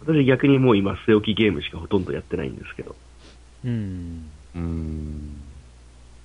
[0.00, 2.96] 私逆にもう今据え置きゲームしかほとんどやってないんですけど。
[3.64, 4.30] うん。
[4.56, 5.36] うん。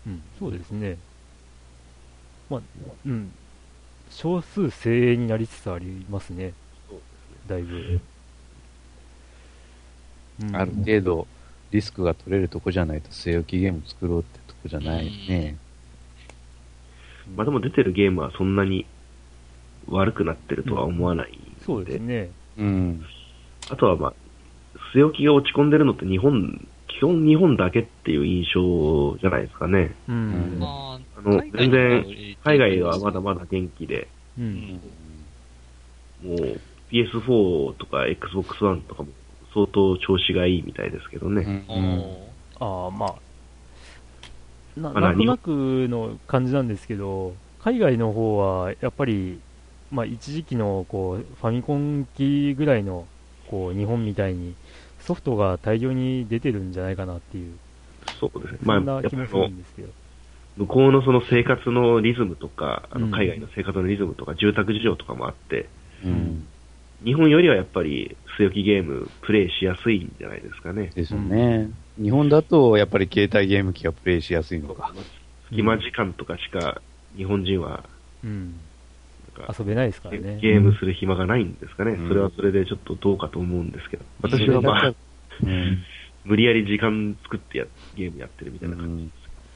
[0.08, 0.98] うん、そうですね。
[2.50, 2.62] まあ、
[3.06, 3.32] うん。
[4.10, 6.54] 少数精鋭になりつつありますね。
[6.88, 7.56] そうですね。
[7.56, 8.02] だいぶ。
[10.44, 11.28] うん、ある程度
[11.72, 15.58] リスクが取れるとこじゃないと据え置きゲーム作ろうってとこじゃないね。
[17.36, 18.86] まあでも出てるゲームはそんなに
[19.88, 22.30] 悪くなってるとは思わないで、うん、そうですね。
[22.58, 23.06] うん。
[23.70, 24.14] あとはまあ、
[24.94, 29.96] 据え置きが落ち込んでるのって日本、基本日本だけっていう印象じゃないですかね。
[30.08, 30.60] うん。
[30.62, 32.06] あの、全然、
[32.44, 34.08] 海外はまだまだ元気で、
[34.38, 34.80] うん。
[36.24, 36.62] もう、
[36.92, 39.10] PS4 とか Xbox One とかも
[39.54, 41.66] 相当調子がいいみたいですけどね。
[41.70, 42.66] うん。
[42.66, 43.16] ああ、まあ、
[44.78, 49.40] ななんとなくの感じなんですけど、海外の方はやっぱり、
[49.92, 53.08] まあ、一時期のこうファミコン機ぐらいの
[53.48, 54.56] こう日本みたいに
[55.00, 57.54] ソフトが大量に出てるんじゃないかなっていう、
[58.20, 59.90] そうですね、そんな気もするんですけど。
[60.58, 65.68] 向こうのその生活のリズムとか、あの海外の生活のリズムとか、住宅事情とかもあって、
[66.04, 66.48] うん、
[67.06, 70.92] 日本よりはやっぱり据え置きゲームプレイしやすいんじゃないですかね。
[70.96, 71.70] ですよね。
[72.02, 74.92] 日本だと、やっぱり携帯ゲーム機がプレイしやすいのか。
[75.50, 76.82] 隙間時間とかしか、
[77.16, 77.84] 日本人は、
[78.24, 78.60] うん、
[79.58, 80.40] 遊べないですからね。
[80.42, 81.92] ゲームする暇がないんですかね。
[81.92, 84.06] うん、それはそれでちょっとどうかと思うんですけど。
[84.24, 84.94] 私はまあ、
[85.44, 85.84] うん、
[86.26, 87.66] 無理やり時間作ってや
[87.96, 89.14] ゲームやってるみたいな感じです。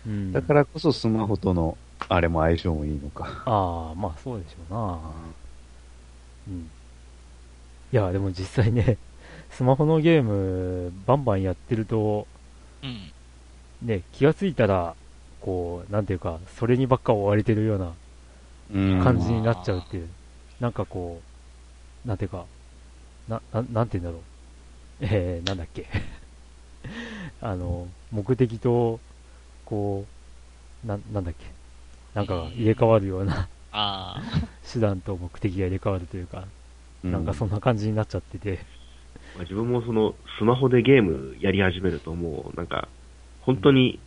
[0.08, 3.44] うん、だからこそスマホとの、あれも相性もいいのか。
[3.46, 5.00] ああ、まあそうでしょうな。
[6.48, 6.70] うん。
[7.92, 8.98] いや、でも実際ね、
[9.50, 12.28] スマホのゲーム、バンバンやってると、
[12.84, 13.12] うん、
[13.88, 14.96] ね、気がついたら、
[15.42, 20.10] こう、なんていうか、それにばっか追われてるような感じになっちゃうっていう、
[20.60, 21.22] なんかこ
[22.06, 22.46] う、なんていうか、
[23.28, 24.22] な、ななんていうんだろう。
[25.02, 25.88] えー、なんだっけ。
[27.42, 29.00] あの、目的と、
[29.66, 30.06] こ
[30.84, 31.46] う、な、なんだっけ。
[32.14, 33.48] なんか入れ替わるような
[34.74, 36.46] 手段と目的が入れ替わるというか、
[37.04, 38.60] なんかそんな感じになっちゃってて。
[39.36, 42.88] まあ、自分もそのスマホでゲームやり始めるともうなんか
[43.42, 44.00] 本当に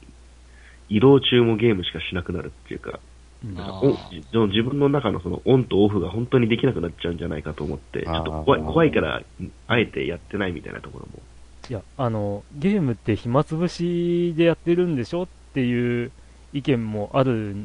[0.88, 3.00] 移動中もゲームしかしなくなるっていうか、
[3.44, 9.22] うん、自分の中のそのオンとオフが本当にできなくなっちゃうんじゃないかと思って、ちょっと怖い怖いから
[9.68, 11.22] あえてやってないみたいなところも。
[11.68, 16.10] いや、あの、ゲームって暇つぶしでやってるんでしょっていう
[16.52, 17.56] 意見もある、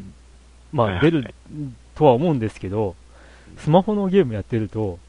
[0.72, 1.34] まあ出る
[1.96, 2.96] とは思うんですけど、
[3.58, 5.00] スマホのゲームやってると、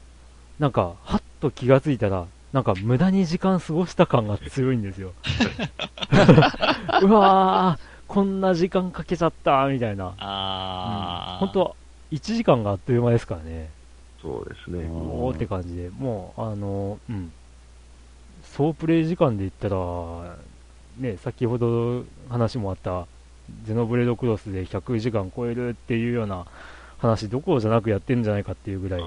[0.59, 5.13] なんか、はっと気がついたら、なんか無駄に時間過ごした感が強いんですよ。
[7.01, 10.13] うわー、こんな時間かけちゃったみたいな。
[10.17, 11.75] あうん、本当
[12.11, 13.69] 1時間があっという間ですからね。
[14.21, 14.89] そうですね。
[14.89, 17.31] おーって感じで、もう、あの、うん。
[18.43, 20.37] 総プレイ時間で言ったら、
[20.97, 23.05] ね、先ほど話もあった、
[23.63, 26.45] ゼノブレードクロスで100時間超えるっていうような
[26.97, 29.01] 話、どころじゃなくやってるんじゃないかっていうぐらい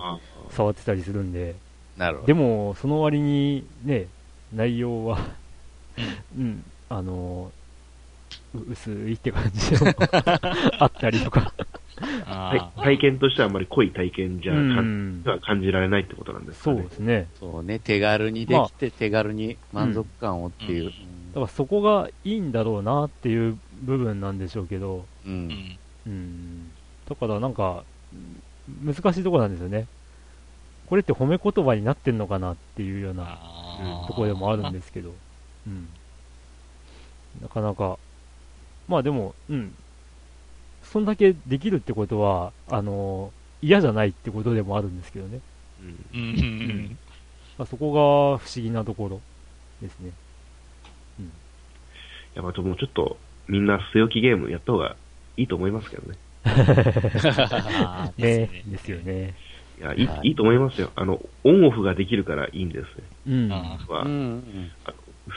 [0.53, 1.55] 触ってたりするんで、
[1.97, 2.27] なるほど。
[2.27, 4.07] でも、その割にね、
[4.55, 5.19] 内容は
[6.39, 7.51] うん、あの、
[8.71, 9.77] 薄いって感じで
[10.79, 11.53] あったりとか
[12.77, 16.77] 体験としてはあまり濃い体験じゃ、うん、感じられないってことなんですかね。
[16.77, 17.29] そうですね。
[17.39, 20.95] そうね、手軽にできて、手軽に満足感をっていう、うん、だ
[21.35, 25.79] からそこがいいんだろうなっていう部分なんでしょうけど、うん。
[26.07, 26.71] うん。
[27.09, 27.85] だからなんか、
[28.85, 29.87] 難しいところなんですよね。
[30.93, 33.39] これって褒め言葉になってんのかなっていうような
[34.07, 35.15] ところでもあるんですけど、
[35.67, 35.89] うん。
[37.41, 37.99] なかなか、
[38.89, 39.75] まあでも、うん。
[40.85, 45.41] そんだけできるってことは、あのー、嫌じゃないってことでもあるんですけどね。
[45.81, 46.21] うん。
[46.21, 46.99] うん。
[47.57, 49.23] まあ、そこが不思議なところ
[49.81, 50.11] ですね。
[51.21, 51.33] うん。
[52.35, 53.17] やっぱもうちょっと
[53.49, 54.97] みんな据え置きゲームやった方が
[55.39, 56.19] いいと思いますけどね。
[58.19, 59.52] ね ですよね。
[59.79, 60.91] いや、いい、いいと思いますよ。
[60.95, 63.05] あの、オンオフができるからいいんですね。
[63.27, 63.49] うん。
[63.49, 64.71] は、うん、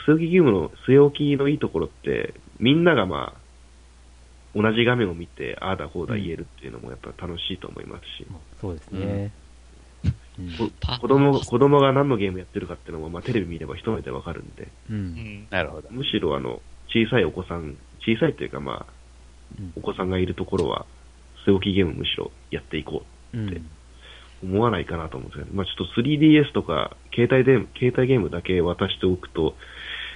[0.06, 3.40] 据え置きゲームの据え置きのいいところって、みんながまあ、
[4.54, 8.26] 同じ画面を見て、ああだこうだ言えるっていうのもやっぱ楽しいと思いますし。
[8.60, 9.32] そうですね。
[11.00, 14.68] 子供、子供が何のゲームやってるかっていうのも、まあ、テレビ見れば一目でわかるんで。
[14.90, 15.46] うん。
[15.50, 15.88] なるほど。
[15.90, 18.92] むしろあの、小さいお子さん、小さいというかまあ、
[19.76, 20.86] お子さんがいるところは、
[21.46, 23.60] 据え置きゲームむしろやっていこうって
[24.50, 29.54] 思わないかなと思うんですけど、まあちょっと 3DS とか、携帯で、携帯ゲームだけ渡しておくと、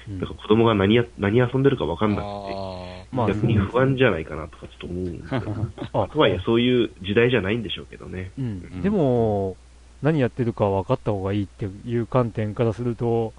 [0.08, 8.30] なんか子供が何や、何遊んでるか分かんなくて、逆に不安じゃないかなとかちょっと思うんですけど、 とはいえそういう時代じゃないんでしょうけどね。
[8.38, 9.56] うん、でも、
[10.02, 13.32] 何やってるか分かった方がいいっていう観点からすると、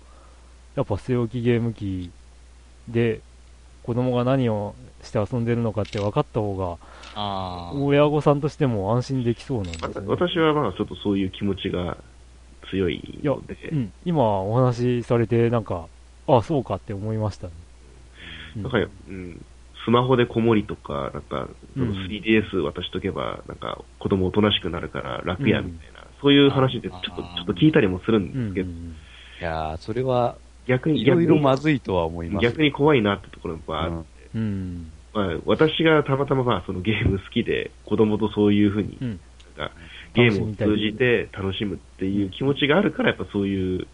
[0.75, 2.11] やっぱ据え置きゲーム機
[2.87, 3.21] で
[3.83, 6.77] 子供が何をして遊んでるのかって分かった方が、
[7.15, 10.07] 親御さんとしても安心できそうなんですね。
[10.07, 11.97] 私はまあちょっとそういう気持ちが
[12.69, 13.53] 強いので。
[13.53, 15.87] いや、うん、今お話しされて、なんか、
[16.27, 17.53] ああ、そうかって思いましたね。
[18.55, 19.45] なんか、うん、
[19.85, 28.69] スマホで子守とか、なんか、その 3DS 渡しとけば、なんか、子供おとなしくなるから楽や、みたいな、うん、そういう話でちょっと、ちょっと聞いたりもするんですけど。
[28.69, 32.43] いやそれは、逆に、いろいろまずいとは思います。
[32.43, 39.17] 逆に怖いなってところがあって、うん、まあ、私がたまたままあそのゲーム好きで、子供とそういうふうに、なん
[39.69, 39.71] か
[40.13, 43.87] ゲームを通じて楽しむっていう気持ちがあるから、やっぱそういう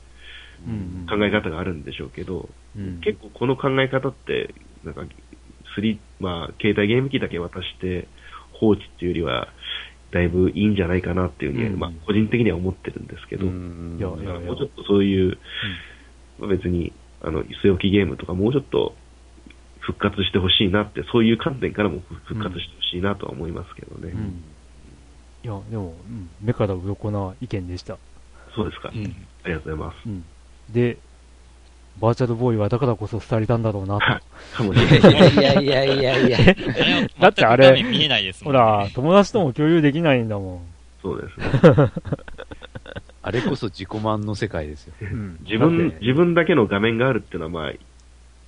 [1.09, 4.53] 考え方があるんでしょうけど、うん、結構この考え方って、
[4.83, 5.03] なんか、
[5.75, 8.07] スリまあ、携帯ゲーム機だけ渡して
[8.53, 9.47] 放置っていうよりは、
[10.11, 15.37] だいぶいいんじゃないかなっていうふうに、うん、まあ、個人的には思ってるんですけど、うん、もうちょっとそういう、
[16.39, 18.95] まあ、別に、あの、据え置きゲームとかもうちょっと
[19.87, 24.13] 復活してほしいなって、そういう観点からも復活してほしいなとは思いますけどね。
[25.45, 25.95] いや、でも、
[26.41, 27.97] 目から鱗な意見でした。
[28.53, 28.89] そうですか。
[28.89, 30.73] ありがとうございます。
[30.73, 30.97] で、
[32.01, 34.57] バーチャルボーイはだからこそ伝えたんだろうなと。
[34.57, 35.33] かもしれない。
[35.33, 37.07] いやいやいやいやいや。
[37.21, 37.81] だってあれ、
[38.43, 40.61] ほら、友達とも共有できないんだもん。
[41.01, 41.91] そうですね。
[43.23, 44.93] あれこそ自己満の世界ですよ。
[45.01, 47.73] うん、自分、自分だけの画面があるっていうのは、まあ、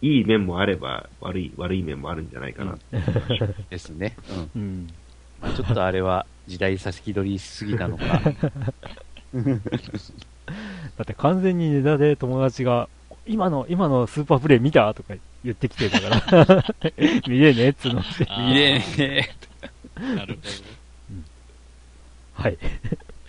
[0.02, 2.78] いい面もあれば、悪い、悪い面もあるんじゃないかな。
[3.70, 4.16] ですね。
[4.56, 4.62] うん。
[4.62, 4.88] うん、
[5.42, 8.04] まあ、ちょっとあれは時代差し気取りすぎたのか。
[10.98, 12.90] だって完全にネタで友達が、
[13.28, 16.66] 今の、今のスーパープレイ見たとか言ってきてたから、
[17.28, 18.28] 見れねえっつうのって。
[18.38, 19.24] 見れねえ。
[20.16, 20.48] なるほど。
[22.34, 22.58] はい。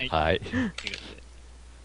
[0.09, 0.41] はい。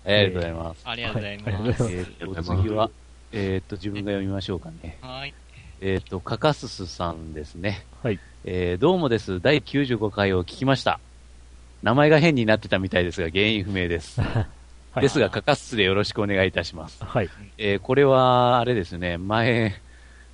[0.06, 0.82] ありがとうございます。
[0.86, 1.92] ありがとうございます。
[1.92, 2.92] えっと、次は、
[3.38, 4.98] えっと、自分が読みましょうかね。
[5.02, 5.34] はい。
[5.82, 7.86] えっと、かかすすさんですね。
[8.02, 8.20] はい。
[8.46, 9.42] えー、どうもです。
[9.42, 11.02] 第95回を聞きました。
[11.84, 14.22] 名前が変になってたみたいですが、原因不明です。
[14.24, 14.48] は
[14.98, 17.04] い、ですが、かかすでよろしくお願いいたします。
[17.04, 17.30] はい。
[17.58, 19.82] えー、これは、あれですね、前、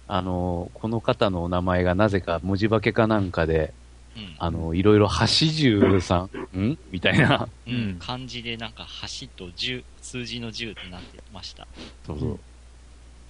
[0.08, 3.74] あの、この方のお名前がなぜか文字化けかなんかで、
[4.16, 6.78] うん、あの、いろいろ橋十さん、ん？
[6.92, 7.50] みたいな。
[7.66, 8.86] うん、漢字でなんか
[9.20, 11.68] 橋と十、数字の十ってなってました。
[12.06, 12.40] そうそう。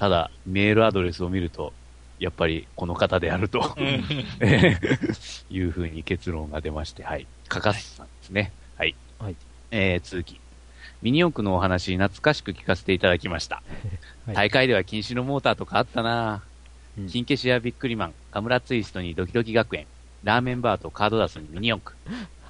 [0.02, 1.74] ただ、メールアドレスを見ると、
[2.18, 3.78] やっぱりこの方であると
[5.52, 7.28] いうふうに結論が出まして、はい。
[7.48, 8.52] かかすさんですね。
[8.80, 8.96] はい。
[9.20, 9.36] はい。
[9.70, 10.40] えー、続き。
[11.04, 13.62] ミニ四駆のお話、懐かしく聞かせていただきました。
[14.26, 17.02] はい、大会では禁止のモーターとかあったなぁ。
[17.02, 19.86] うん、金消しやビックリマン、カムラツイストにドキドキ学園、
[20.24, 21.96] ラーメンバーとカードダスにミニ四駆。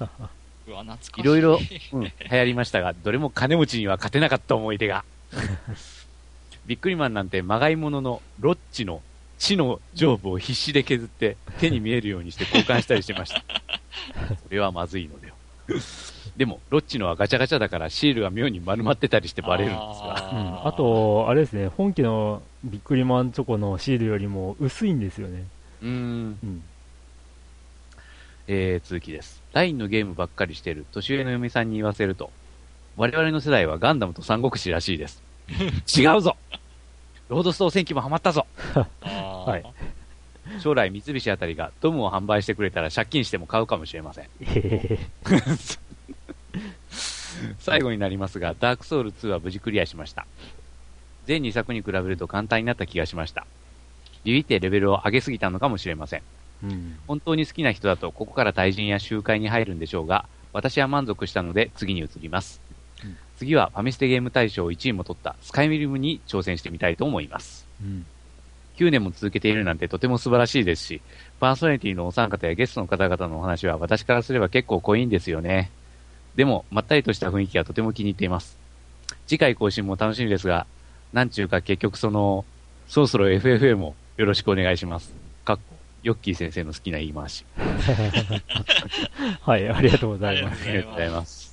[0.68, 1.20] うわ、懐かしい。
[1.20, 1.58] いろいろ、
[1.92, 5.04] うん、流行りましたが、どれも金持ちには勝てなかった思い出が。
[6.66, 9.02] ビックリマンなんてまがいもののロッチの
[9.38, 13.42] 地の上部を必死で削って手に見えるようにして交換したりしてました。
[14.44, 15.34] それはまずいのでは。
[16.36, 20.30] でも、ロッチのはガチャガチャだからシールが妙に丸まってたりしてバレるんですが。
[20.32, 25.44] うん、あと、あれですね、本家のビックリマンチョコのシールよりも薄いんですよね。
[25.82, 25.90] うん。
[26.42, 26.62] うん。
[28.48, 29.42] えー、続きです。
[29.52, 32.30] ラインのゲームばっかりしてる年上の嫁さんに言わせると、
[32.96, 35.22] 我々の世代はガンダムと三国志らしいです。
[35.96, 36.36] 違うぞ
[37.28, 38.46] ロードストー戦記もハマったぞ
[39.00, 39.64] はい。
[40.60, 44.28] 将来三菱あたりがドムを販売してくれたら借金しても買うかもしれません。
[47.58, 50.26] 最後になりますが、ダークソウル2は無事クリアしました。
[51.26, 53.46] 全2作に比べると簡単になった気がしました。
[54.24, 56.22] ビビってレベルを上げすぎたのかもしれません。
[56.64, 62.60] うん、本当に好きな人だとここから対人や集会に入るんでしょうが、私は満足したので次に移ります。
[63.36, 67.66] 次はファミステゲーム大賞1位も取ったスカイミリムに挑戦してみたいと思います。
[67.82, 68.06] うん、
[68.76, 71.02] 9年も続けているなんてとても素晴らしいですし、
[71.40, 75.70] パーソナリティのお三方やゲストの方々のお話は私からすれば結構濃いんですよね。
[76.36, 78.58] でも、まったりとした雰囲気がとても気に入っています。
[79.26, 80.66] 次回更新も楽しみですが、
[81.12, 82.44] なんちゅうか結局その、
[82.88, 85.12] そろそろ FFA もよろしくお願いします。
[85.44, 87.44] かっこ、ヨッキー先生の好きな言い回し。
[89.42, 90.68] はい、ありがとうございます。
[90.68, 91.51] ありがとうございます。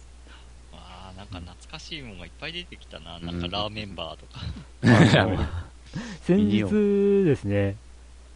[1.69, 3.19] か懐かしいものがいっぱい出てきたな。
[3.19, 4.41] なんかラーメンバーとか。
[6.21, 6.63] 先日
[7.25, 7.75] ですね、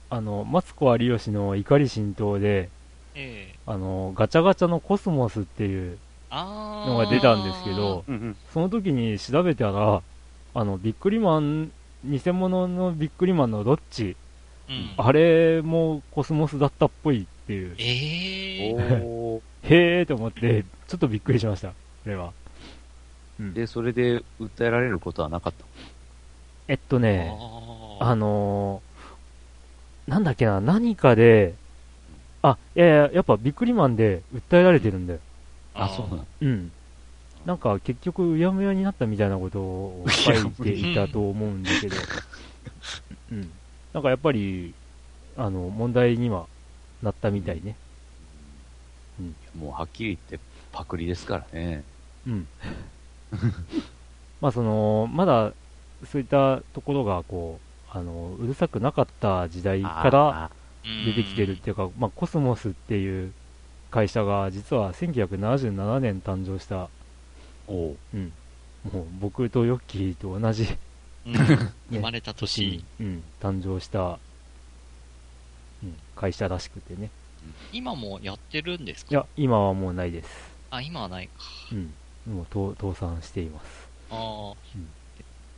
[0.09, 2.69] あの、マツコ有吉の怒り浸透で、
[3.15, 5.97] えー、あの、ガチャガチャのコスモスっていう
[6.31, 8.05] のが出たんですけど、
[8.53, 10.01] その時に調べたら、
[10.55, 11.71] あの、ビックリマン、
[12.05, 14.15] 偽物のビックリマンのどっち、
[14.69, 17.75] うん、あれもコスモスだったっぽいっていう。
[17.77, 21.75] えー、 へーと思って、ちょっとびっくりしました、こ
[22.05, 22.33] れは。
[23.39, 25.65] うん、で、それで訴えられることはなかった
[26.67, 27.35] えっとね、
[27.99, 31.55] あのー、なんだっけな、何かで、
[32.41, 35.19] あ、いやいや、やっぱビックリマンで訴えられてるんだよ。
[35.73, 36.71] あ、そうなのうん。
[37.45, 41.95] なんか結局、うやむやになったみたいなことを書いていたと思うんだけど、
[43.31, 43.51] うん。
[43.93, 44.73] なんかやっぱり、
[45.35, 46.47] あの、問題には
[47.01, 47.75] なったみたいね。
[49.19, 49.23] う
[49.57, 49.61] ん。
[49.61, 51.83] もうはっきり言ってパクリですからね。
[52.27, 52.47] うん。
[54.41, 55.53] まあその、まだ
[56.05, 57.59] そういったところがこ
[57.93, 60.51] うあのうるさくなかった時代から
[61.05, 63.33] 出てきてるっていうか、まあ、コスモスっていう
[63.91, 66.89] 会社が実は1977年誕生した。
[67.67, 68.17] おう。
[68.17, 68.33] ん、
[68.91, 70.67] もう僕とヨッキーと同じ
[71.25, 71.33] うん、
[71.89, 72.83] 生まれた年。
[72.99, 74.19] うん、誕生した、
[75.83, 77.09] うん、会社らしくてね。
[77.71, 79.11] 今もやってるんですか？
[79.11, 80.29] いや今はもうないです。
[80.69, 81.33] あ今はないか。
[81.71, 81.93] うん
[82.27, 84.87] もう倒産していますああ、うん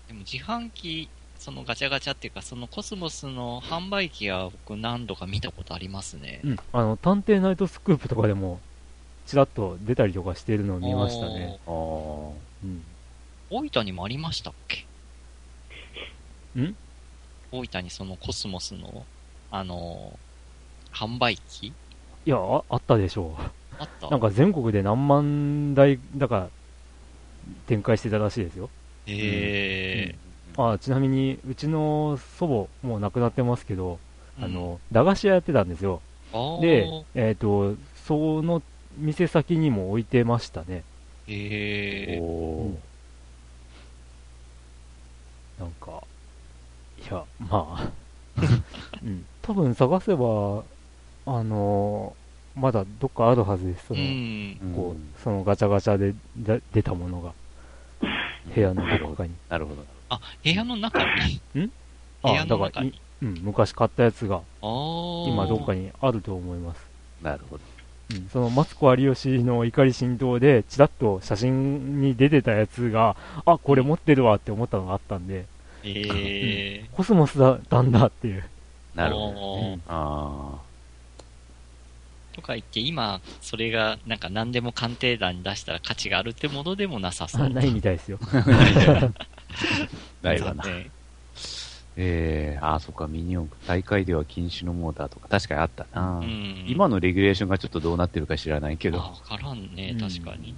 [0.07, 1.09] でも自販機、
[1.39, 6.41] そのガチャガチャっていうか、そのコスモスの販売機は僕何度か見たことありますね。
[6.43, 6.59] うん。
[6.73, 8.59] あの、探偵ナイトスクープとかでも、
[9.25, 11.59] ちらっと出たりとかしてるのを見ましたね。
[11.65, 11.71] ああ。
[11.71, 12.83] うん。
[13.49, 14.85] 大分にもありましたっけ？
[16.59, 16.75] ん？
[17.51, 19.05] 大分にそのコスモスの、
[19.49, 21.67] あのー、販売機？
[21.67, 21.73] い
[22.25, 23.41] やあ、あったでしょう。
[23.79, 26.49] あったなんか全国で何万台、だから、
[27.67, 28.69] 展開してたらしいですよ。
[29.07, 33.99] えー、うん、あちなみに、うちの祖母、もう亡くなってますけど、
[34.39, 36.01] うん、あの、駄菓子屋やってたんですよ。
[36.61, 38.61] で、えっ、ー、と、その
[38.97, 40.83] 店先にも置いてましたね。
[41.27, 42.77] へえー、うん、
[45.59, 46.03] なんか、
[46.99, 47.91] いや、まあ、
[49.03, 50.63] うん、多分探せば、
[51.25, 52.24] あのー、
[52.55, 53.87] まだどっかあるはずです。
[53.87, 56.13] その、うん、こう、そのガチャガチャで
[56.73, 57.33] 出たものが。
[58.53, 59.31] 部屋の中に。
[59.49, 59.83] なるほど。
[60.09, 60.99] あ、部屋の中
[61.55, 61.63] に？
[61.63, 61.71] ん？
[62.23, 66.85] 部屋の中にうん、昔買ったやつが、今どっかにあると思います。
[67.21, 67.63] なるほど。
[68.11, 75.45] うん、そのマツコ有吉の怒り浸透で、ちらっと写真に出てたやつが、あ、これ持ってるわって思ったのがあったんで、
[75.83, 78.43] えーうん、コスモスだったんだっていう。
[78.93, 80.59] なるほど、ね、ああ。
[82.35, 87.49] とか言って、今、それが、なんか何でも鑑定団に出したら価値があるってものでもなさそう。
[87.49, 88.19] ないみたいですよ。
[90.21, 90.63] ないわな。
[90.67, 90.89] え
[91.97, 93.67] えー、あ、そっか、ミニ四駆。
[93.67, 98.97] 大会では禁止のモーターとか確かにあったな、うん、今のレギュレーションがちょっとどうなってるか知らないけど。
[98.97, 100.53] わからんね、確かに、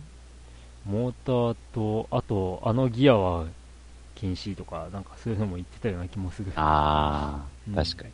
[0.88, 0.94] うん。
[0.94, 3.46] モーターと、あと、あのギアは
[4.16, 6.52] 禁止とか、なんかそういうのも言ってたような気もする。
[6.56, 8.12] ああ、確かに。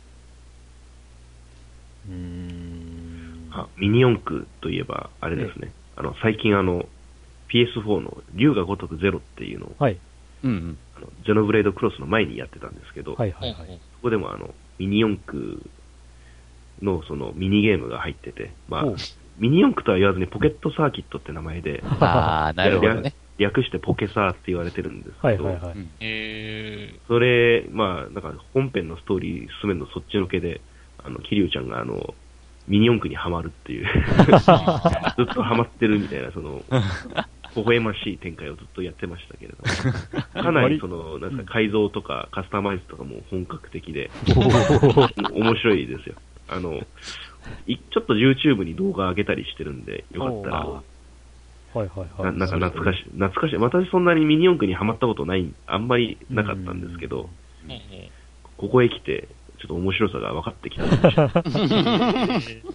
[2.10, 3.33] うん。
[3.54, 5.72] あ、ミニ四駆といえば、あれですね。
[5.96, 6.86] あの、最近あの、
[7.52, 9.98] PS4 の竜が如くゼロっていうのを、はい。
[10.42, 10.78] うんうん。
[10.96, 13.80] あのジェノブレードクロスの前にやってたんですけど、はいはいはい。
[13.94, 15.62] そこでもあの、ミニ四駆
[16.82, 18.84] のそのミニゲームが入ってて、まあ、
[19.38, 23.14] ミニ四駆とは言わずにポケットサーキットって名前で、 ああ、なるほどね。
[23.38, 25.74] 略してポケサーって言われてるんですけど、はいはいはい。
[26.00, 30.60] えー、それ、まあ、なんか本編のストーリー進めるのそっちのけで、
[31.04, 32.14] あの、桐生ちゃんがあの、
[32.66, 33.86] ミニ四駆にはまるっていう。
[35.16, 36.62] ずっとはまってるみたいな、その、
[37.56, 39.62] 微笑ましい展開をずっとやってましたけれども、
[40.42, 44.10] かなりその、なんか改造とかカスタマイズとかも本格的で、
[45.32, 46.16] 面白いですよ。
[46.48, 46.80] あの、
[47.66, 50.82] ちょっと YouTube に動画上げたりしてるんで、よかったら、は
[51.74, 51.88] いはい
[52.22, 52.38] はい。
[52.38, 53.56] ななんか懐かしい、懐かしい。
[53.56, 57.28] 私そんなにミニ四駆にはまったことない、あんまりなかったんですけど、
[58.56, 59.28] ここへ来て、
[59.64, 60.84] ちょっと面白さが分かってきた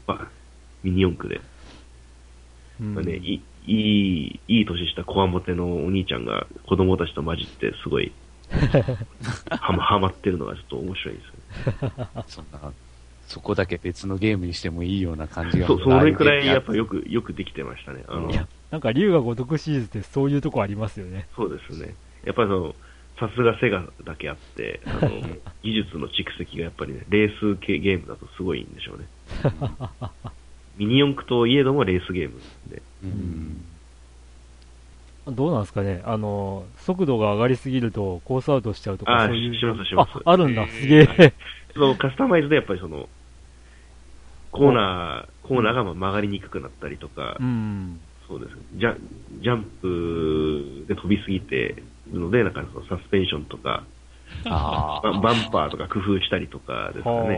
[0.07, 0.27] まあ、
[0.83, 1.39] ミニ四駆で。
[2.79, 8.11] まあね、いい、いい年したこわもてのお兄ちゃんが子供たちと混じってすごい
[9.49, 11.25] はま、はまってるのがちょっと面白いです
[11.83, 12.07] よね。
[12.25, 12.71] そんな、
[13.27, 15.67] そこだけ別のゲームにしてもいいような感じが。
[15.67, 18.03] そう、それくらいやっぱよく、よくできてましたね。
[18.07, 18.31] あの、
[18.71, 21.27] なんか竜が如くシリーズってそういうとこありますよね。
[21.35, 21.93] そうですね。
[22.23, 22.75] やっぱりその、
[23.19, 25.09] さすがセガだけあって、あの、
[25.61, 29.07] 技術の蓄積がやっぱりね、レース系ゲームだとすごいんでしょうね。
[30.77, 32.39] ミニ四駆といえどもレースゲーム
[32.69, 32.81] で。
[33.03, 33.65] うん
[35.27, 40.11] どうなんですかね、あの速度が上がりすぎるとコースアウトしちゃうとか、そういうしますします。
[40.25, 41.33] あ、あるんだ、すげえ。
[41.75, 43.07] そのカスタマイズでやっぱりその、
[44.51, 48.51] コーナー、コーナーが曲がりにくくなったりとか、うん、そうです。
[48.75, 48.95] ジャ
[49.41, 53.83] ジャンプで飛びすぎてるので、なんかそのサスペンションとか、
[54.45, 57.35] あバンパーとか工夫したりとかですかね。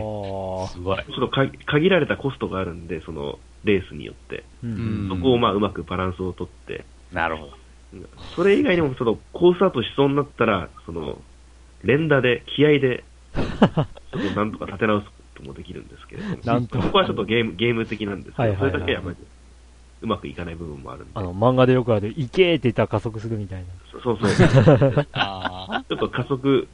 [0.72, 0.98] すごい。
[0.98, 7.52] ちょっとか限られたコストがあるんで、そのレースによって、うん、そこをまあうまくバランスをとって、なるほど。
[8.34, 11.18] それ以外にも、そのコースアウトしそうになったら、その
[11.82, 13.04] 連打で、気合で、
[13.34, 19.16] ちょっとなんとか立て直すこともできるんですけれども、なんとそこはちょっとゲームゲーム的なんですけど、それだけやっぱり
[20.02, 21.12] うまくいかない部分もあるんで。
[21.14, 23.66] あの、漫画でよくある、いけーって言ったら加速するみたいな。
[24.02, 24.28] そうそう。
[24.34, 26.68] ちょっと加速、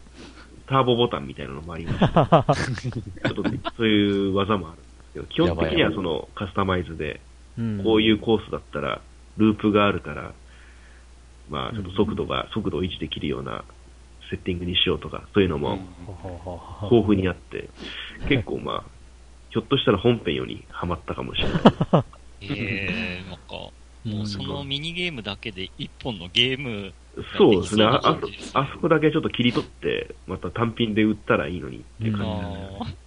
[0.66, 1.92] ターボボタンみたいなのもありま
[2.54, 2.72] す。
[2.88, 3.42] ちょっと、
[3.76, 7.20] そういう技もあるんですけど、基本的にはそのカスタマイズで、
[7.84, 9.00] こういうコースだったら、
[9.36, 10.32] ループがあるから、
[11.50, 13.64] まあ、ちょっと速度が、速度を維持できるような
[14.30, 15.78] セッティングにしようとか、そういうのも
[16.82, 17.68] 豊富にあって、
[18.28, 18.84] 結構まあ、
[19.50, 21.62] ひょっとしたら本編よりハマったかもしれない。
[22.40, 23.70] えー、なんか、
[24.04, 26.92] もうそのミニゲームだけで一本のゲーム
[27.36, 28.18] そうですねああ。
[28.54, 33.04] あそこだけちょっと切り取って、また単品で売ったらいいのにっていう感じですね。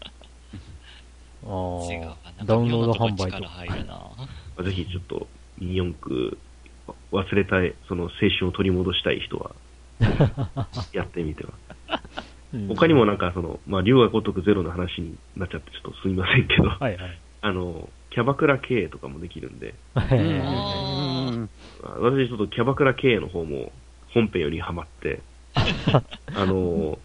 [1.44, 4.64] ああ、ダウンロード販売とか。
[4.64, 5.28] ぜひちょっと、
[5.58, 6.38] ミニ四駆
[7.12, 9.56] 忘れたい、その青春を取り戻したい人は、
[10.94, 11.52] やってみては。
[12.68, 20.10] 他にもなんかその、まあ、竜が如くゼロの話になっちゃってちょっとすみませんけど、はいはい、あの、キャバクラ経営とかもできるんで、私
[22.28, 23.72] ちょっとキャバクラ経営の方も
[24.14, 25.22] 本編よりハマって、
[26.36, 27.00] あの、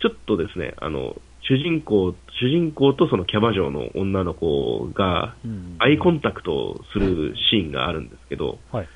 [0.00, 5.34] ちょっとですね、あの、主人公、主人公とそのキャバ嬢の女の子が、
[5.78, 8.88] アイコンタクトをするシーンがあるんですけど、はい、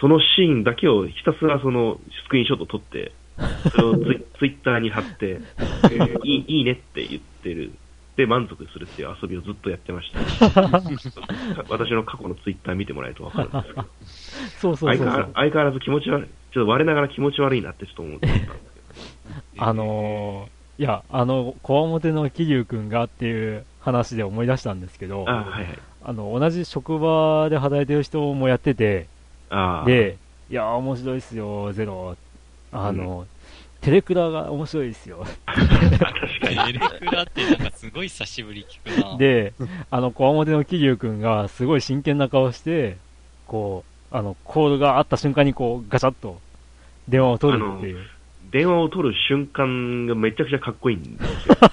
[0.00, 3.12] そのシーンだけをひたすらそのスクリーンショット撮って、
[3.72, 5.40] それをツイツイッターに貼って、
[5.90, 7.72] えー、いいいいねって言ってる。
[8.18, 10.50] で満足するっていう遊びをずっとやってました、
[11.70, 13.86] 私の過去のツイッター見てもらえると分かるんですけど。
[14.58, 19.64] そうそう相変わらず気持ち悪い、ちょっと我ながら気持ち悪いなってちょっと思ってたんですけど。
[19.64, 29.06] あのー、いや、あの、こわもての桐生くんがっていう話で思い出したんですけど、あ、はいはい、あの、同じ職場で働いてる人もやってて、
[29.86, 30.16] で、
[30.50, 32.16] いや、面白いっすよ、ゼロ。
[32.72, 33.26] あの、うん、
[33.80, 35.24] テレクラが面白いっすよ。
[35.46, 36.72] 確かに。
[36.72, 39.16] テレクラってなんかすごい久しぶり聞くな。
[39.18, 39.52] で、
[39.90, 42.96] あの、こわもての桐生くんがすごい真剣な顔して、
[43.46, 46.40] こう、あの、コールがあった瞬間にこう、ガチャッと
[47.08, 47.98] 電話を取るっていう。
[48.50, 51.56] 電話を取る瞬間がめちゃくちゃかっこいいんですよ。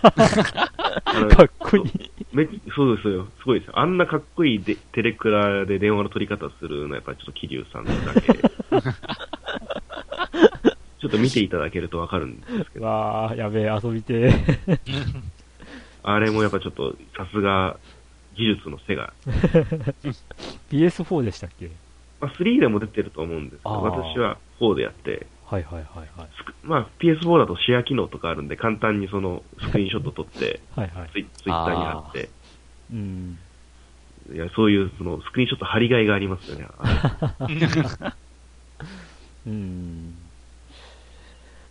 [1.30, 2.12] かっこいい。
[2.34, 2.46] め
[2.76, 3.28] そうですよ。
[3.40, 3.80] すごいですよ。
[3.80, 7.92] あんなかっこいいでテレクラで電話の取り方するのはやっぱりちょっと桐生さんだ
[8.22, 8.38] け。
[11.06, 12.86] ちょっと見ていただけるとわかるんですけど。
[12.86, 14.34] わあやべえ、遊びて
[16.02, 17.78] あれもやっぱちょっと、さすが、
[18.36, 19.14] 技術の背が。
[20.72, 21.70] PS4 でしたっけ？
[22.20, 25.84] まあ、3でも出てると思うんですけど、私は4でやって、はいはいはい
[26.18, 26.30] はい。
[26.64, 32.30] まあ、PS4 だとシェア機能とかあるんで、簡単にそのスクリーンショット撮ってはい、はい、ツイツイッターに貼って、
[32.92, 33.38] うん、
[34.34, 36.66] いやそういうそのスクリーンショット貼りがいがありますよね。
[39.46, 40.15] うん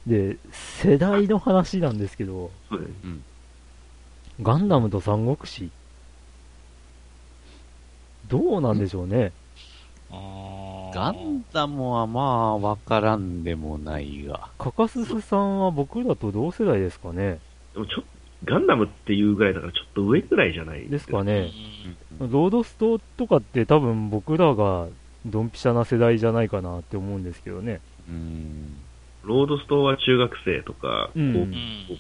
[0.07, 3.25] で、世代の話なんですけど、そうです、うん、
[4.43, 5.71] ガンダムと三国志、
[8.29, 9.33] どうなんでしょうね。
[10.95, 14.49] ガンダムはまあ、わからんでもないが。
[14.59, 17.41] カカススさんは僕らと同世代ですかね。
[17.73, 18.05] でもちょ
[18.45, 21.51] ガンダムっていうぐらいだからちょっと上ぐらいじゃないですかね。
[22.21, 24.87] ロードストとかって多分僕らが
[25.27, 27.81] ドンピシャな世代じゃないかなって思うんですけどね。
[28.09, 28.77] うん
[29.25, 31.47] ロードストは中学生とか高,、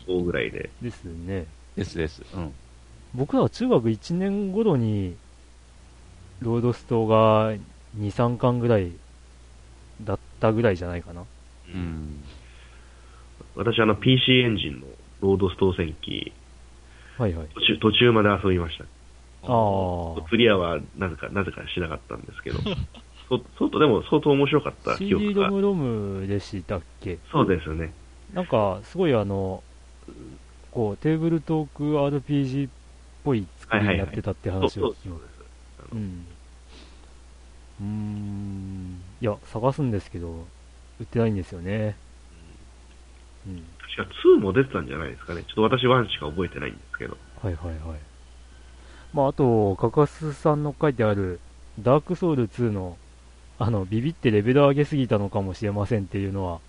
[0.06, 0.70] 高校ぐらいで。
[0.82, 1.46] ですね。
[1.76, 2.22] ですです。
[2.34, 2.52] うん。
[3.14, 5.16] 僕らは中学1年頃に、
[6.40, 7.58] ロードストが2、
[7.98, 8.92] 3巻ぐらい
[10.02, 11.24] だったぐらいじゃないかな。
[11.72, 12.22] うん。
[13.54, 14.86] 私、あの、PC エンジンの
[15.20, 16.32] ロードストー戦記、
[17.16, 17.48] はいはい。
[17.54, 18.84] 途中途中まで遊びました。
[18.84, 18.86] あ
[19.46, 20.28] あ。
[20.28, 22.58] クリアはなぜか、なぜかしなかったんですけど。
[23.38, 25.30] そ相当、でも相当面白かった記憶が。
[25.30, 27.18] CD ロムロムでしたっけ？
[27.30, 27.92] そうですね。
[28.32, 29.62] なんか、すごいあの、
[30.70, 32.70] こう、テーブルトーク RPG っ
[33.24, 35.22] ぽい作りになってたって話を聞きます。
[35.92, 36.26] うん。
[37.80, 39.00] うーん。
[39.20, 40.46] いや、探すんですけど、
[41.00, 41.96] 売ってないんですよね。
[43.46, 43.64] うん。
[43.96, 45.42] 確か2も出てたんじゃないですかね。
[45.42, 47.16] ちょっと私1しか覚えてないんですけど。
[47.42, 47.98] はいはいはい。
[49.12, 51.38] まあ、あと、カカスさんの書いてある、
[51.78, 52.96] ダークソウル2の、
[53.64, 56.60] あの、ビビってレベル上げすぎたのかもしれませんっていうのは、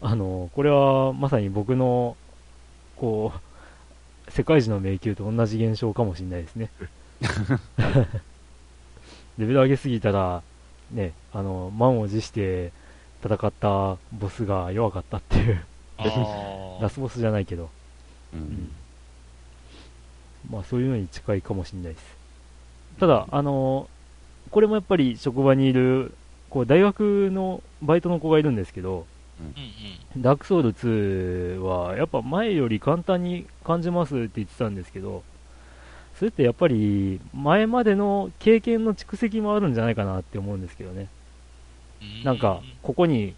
[0.00, 2.16] あの、これはまさに僕の、
[2.96, 3.32] こ
[4.28, 6.68] う、世界中の迷宮と同じ現象かもしれないですね。
[9.38, 10.42] レベル上げすぎたら、
[10.90, 12.72] ね、あの、満を持して
[13.22, 15.64] 戦ったボスが弱かったっていう。
[16.82, 17.70] ラスボスじゃないけど、
[18.32, 18.72] うん、うん、
[20.50, 22.16] まあそういうのに近いかもしれないです。
[22.98, 23.88] ただ、あの、
[24.54, 26.14] これもやっぱり職場にいる、
[26.48, 29.04] こう、大学のバイトの子がいるんですけど、
[30.16, 35.24] うん、ダークソウル2は、やっぱ前より簡単に感じますって言ってたんですけど、
[36.14, 41.08] それってやっぱり前までの経験の蓄積もあるんじゃないかなって思うんですけどね。
[42.22, 43.34] なんか、ここに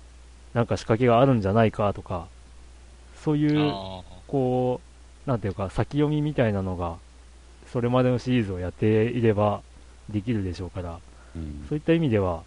[0.52, 2.26] なんか仕掛けがあるんじゃないかとか、
[3.24, 3.72] そういう、
[4.26, 4.82] こ
[5.26, 6.98] う、なんていうか、先読みみたいなのが、
[7.72, 9.62] それまでのシリーズをやっていれば
[10.10, 10.98] できるでしょうから、
[11.34, 12.42] うん、そういった意味では、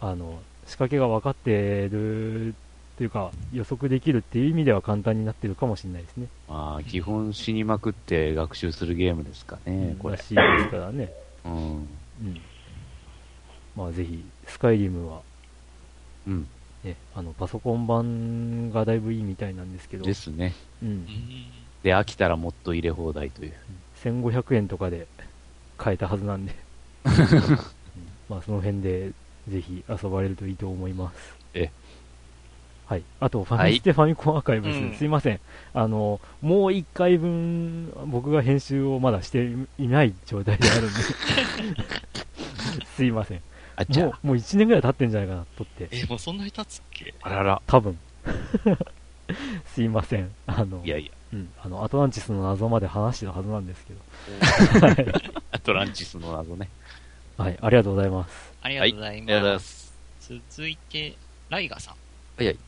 [0.00, 2.54] あの、仕掛けが分かってる
[2.96, 6.26] というか、予測できるっていう意味では簡単になってるかもしれないですね。
[6.48, 10.16] まあ、基本死にまくって学習するゲームですかね、これ。
[10.16, 11.08] らしいですからね。
[11.44, 11.52] うん。
[11.52, 11.88] うん。
[13.76, 15.22] まあ、ぜひ、スカイリムは、
[16.26, 16.46] うん。
[16.82, 20.04] ね、あの、パソコン版がだいぶいいみたいなんですけど。
[20.04, 20.52] ですね。
[20.82, 21.06] うん。
[21.82, 23.54] で、飽きたらもっと入れ放題という。
[24.02, 25.06] 1500円とかで
[25.76, 26.67] 買えたはずなんで。
[27.04, 27.12] うん、
[28.28, 29.12] まあ、その辺で、
[29.48, 31.36] ぜひ遊ばれるといいと思います。
[31.54, 31.70] え？
[32.86, 33.02] はい。
[33.20, 35.40] あと、ファミステファミコンアーカイブス、はい、すいません。
[35.74, 39.46] あの、もう一回分、僕が編集をまだして
[39.78, 40.90] いない状態であるんで
[42.96, 43.42] すいません。
[43.76, 45.88] あもう、もう1年ぐらい経ってんじゃないかな、撮って。
[45.90, 47.14] え、もうそんなに経つっけ？
[47.22, 47.62] あらら。
[47.66, 47.98] 多分。
[49.66, 50.30] すいません。
[50.46, 51.12] あの、いやいや。
[51.34, 51.48] うん。
[51.62, 53.92] あの、アトランチスの謎まで話してるはずなんですけ
[54.80, 54.86] ど。
[54.86, 55.34] はい。
[55.52, 56.70] アトランチスの謎ね。
[57.38, 58.52] はい、ありがとうございます。
[58.62, 59.94] ありがとうございます。
[60.28, 60.42] はい。
[60.50, 61.16] 続いて、
[61.48, 61.94] ライガさん。
[62.36, 62.58] はいはい。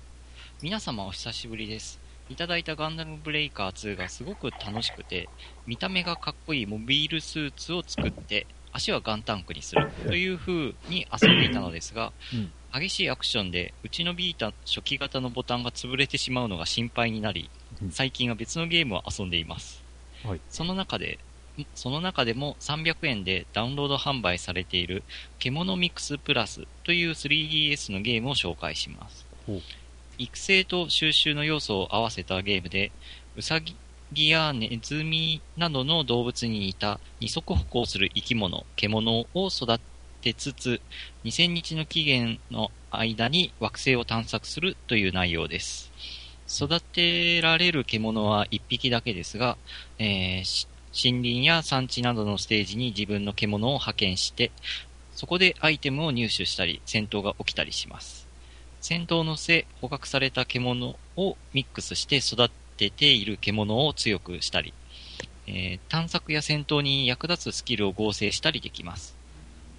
[0.63, 1.99] 皆様お久しぶりです。
[2.29, 5.29] いただいたガンダムブレイカー2がすごく楽しくて、
[5.67, 17.51] 見た目がかっこいいモビールスーツを作って、足はガンタンクにするという風に遊んでいたのですが、うん、激しいアクションで打ち伸びた初期型のボタンが潰れてしまうのが心配になり、
[17.91, 19.83] 最近は別のゲームを遊んでいます。
[20.25, 21.19] はい、その中で、
[21.75, 25.03] その中でも300円でダウンロード販売されている
[25.39, 29.27] 獣ミックスプラスという 3DS のゲームを紹介します。
[30.19, 32.93] 育成と収集の要素を合わせたゲームで、
[33.37, 39.81] ウサギやネズミなどの動物に似た二足歩行する生き物、獣を育
[40.21, 40.81] てつつ、
[41.25, 45.91] 2000日の期限の間に惑星を探索するという内容です。
[46.49, 49.57] 育てられる獣は1匹だけですが、
[49.99, 54.51] えー、森林や山地などのステージに自分の獣を派遣して、
[55.15, 58.27] そこでアイテムを入手したり、戦闘が起きたりします。
[58.81, 64.73] 戦闘の末、捕獲された獣をミックスして育てている獣を強くしたり、
[65.47, 69.17] えー、探索や戦闘に役立つスキルを合成したりできます。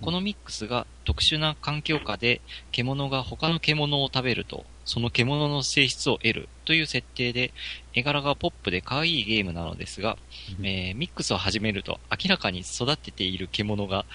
[0.01, 2.41] このミックスが特殊な環境下で
[2.71, 7.53] 獣が他の獣を食べると、その獣の性質を得るという設定で、
[7.93, 10.17] 絵柄がポップで可愛いゲームなのですが、
[10.61, 14.05] えー、ミックスを始めると明らかに育てている獣が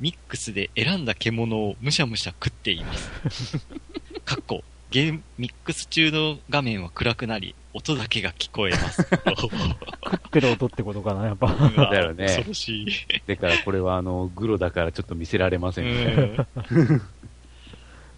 [0.00, 3.58] ミックスで選んだ獣をむしゃむしゃ食っています。
[4.24, 9.06] かっこ、ゲーム、ミックス中の画面は暗くなり、音だけが聞こえます。
[9.38, 11.48] 食ってる音ってことかな、やっぱ。
[11.92, 12.26] だよね。
[12.26, 12.86] 恐ろしい。
[13.26, 16.36] だからこれはあの、グロだからちょっと見せられませんね。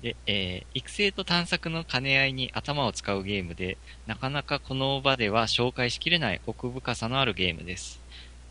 [0.02, 8.00] で、えー、育成と探索の兼ね合いに頭を使うゲームで、なかなかこの場では紹介しきれない奥深さのあるゲームです。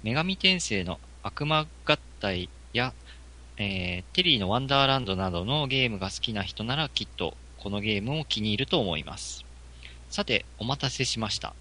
[0.03, 2.93] 女神転生の悪魔合体や
[3.57, 9.45] えー、テリーのワンダーランドなどのゲームが好きな人ならきっとこのゲームを気に入ると思います。
[10.09, 11.53] さて、お待たせしました。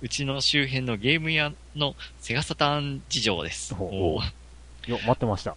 [0.00, 3.74] うちの周辺のゲーム屋のセガサターン事情です。
[3.76, 4.20] お
[4.86, 5.56] よ、待ってました。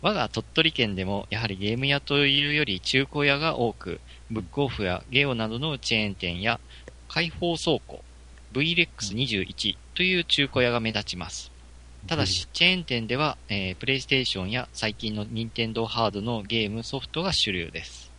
[0.00, 6.60] 我が鳥取県でもやはりゲーム屋というより中古屋が多く、ブックオフやゲオなどのチェーン店や
[7.08, 8.04] 開放倉庫、
[8.52, 11.50] VLEX21 という中古屋が目立ちます。
[12.06, 18.12] ただし、チェーン店では、えー、プレイステーションや最近の任天堂ハードのゲームソフトが主流です。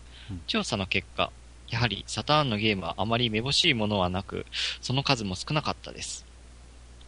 [0.48, 1.32] 調査の結果、
[1.70, 4.46] やはりサターンのゲームはあまりめぼしいものはなく、
[4.82, 6.26] その数も少なかったです。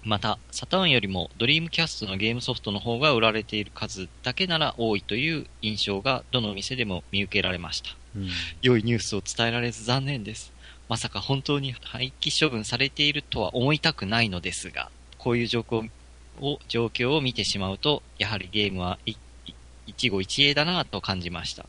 [0.04, 7.90] また、サターンよりもドリームキャストのゲームソフトの方が売られている数だけなら多いという印象がどの店でも見受けられました。
[8.16, 8.28] うん、
[8.62, 10.52] 良いニュースを伝えられず残念です。
[10.90, 15.88] まさか本当に廃棄処分されているとは思いたくないのですが、こういう状況
[16.42, 19.18] を状況を見てしまうと、やはりゲームは一
[19.96, 21.66] 期一会だなと感じました。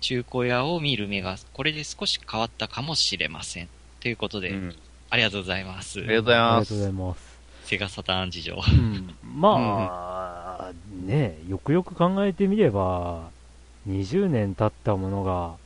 [0.00, 3.68] 中古屋を見る目がこれで少し変わったかもしれません。
[4.00, 4.76] ということで、うん、
[5.10, 5.98] ありがとうございます。
[5.98, 6.52] ありがとうございます。
[6.52, 7.33] ありがとうございます。
[7.64, 8.54] セガサターン事情。
[8.54, 9.56] うん、ま
[10.60, 13.30] あ、うん、ねよくよく考えてみれば、
[13.88, 15.56] 20年経ったものが、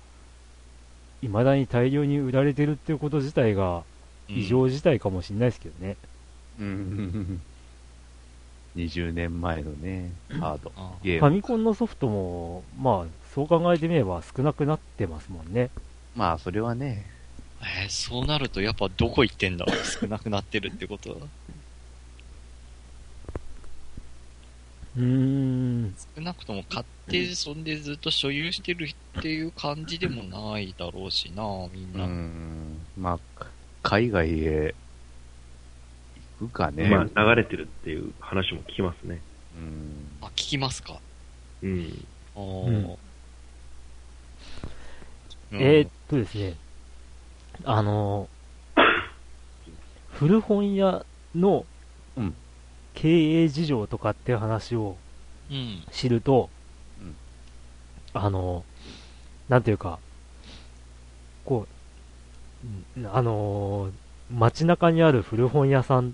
[1.21, 3.83] 未だに大量に売られてるっていうこと自体が、
[4.29, 5.97] 異常事態かもしれないですけどね。
[6.61, 7.41] うん。
[8.77, 10.73] 20年前のね、ハード、
[11.03, 11.21] ゲーム。
[11.21, 15.71] ファミコンのソフトも、まあ、そう考えてみれば少なくなってますもんね。
[16.15, 17.07] まあ、それはね。
[17.61, 19.67] えー、そうなるとやっぱどこ行ってんだ
[20.01, 21.17] 少なくなってるってことは。
[24.99, 25.95] うーん。
[26.17, 28.89] 少なくとも買って、そんでずっと所有してる
[29.19, 32.05] っていう感じでもないだろうしな、みんな。
[32.05, 32.79] うん。
[32.97, 33.47] まあ、
[33.83, 34.75] 海外へ
[36.41, 36.89] 行くかね。
[36.89, 39.21] まあ、流れてるっていう話も聞きますね。
[39.57, 40.09] うん。
[40.21, 40.99] あ、聞きますか
[41.63, 42.07] うん。
[42.35, 42.97] ああ、うん、
[45.53, 46.55] えー、っとですね、
[47.65, 48.29] あの、
[50.19, 51.05] 古本屋
[51.37, 51.65] の
[53.01, 54.97] 経営事情とかっていう話を
[55.93, 56.51] 知ると、
[57.01, 57.15] うん、
[58.13, 58.65] あの、
[59.49, 60.01] なんていうか、
[61.45, 61.69] こ
[62.97, 63.93] う、あの
[64.35, 66.13] 街中にある古本屋さんっ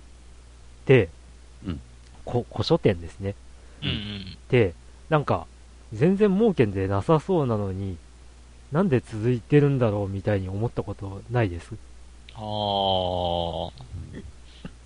[0.84, 1.08] て、
[1.66, 1.80] うん、
[2.26, 3.34] 古書店ですね。
[3.82, 4.74] うんうん、で、
[5.08, 5.46] なんか、
[5.94, 7.96] 全然儲けでなさそうなのに、
[8.72, 11.74] なんで続いてるんだろうみたいに思ったことないです？
[12.34, 12.40] あ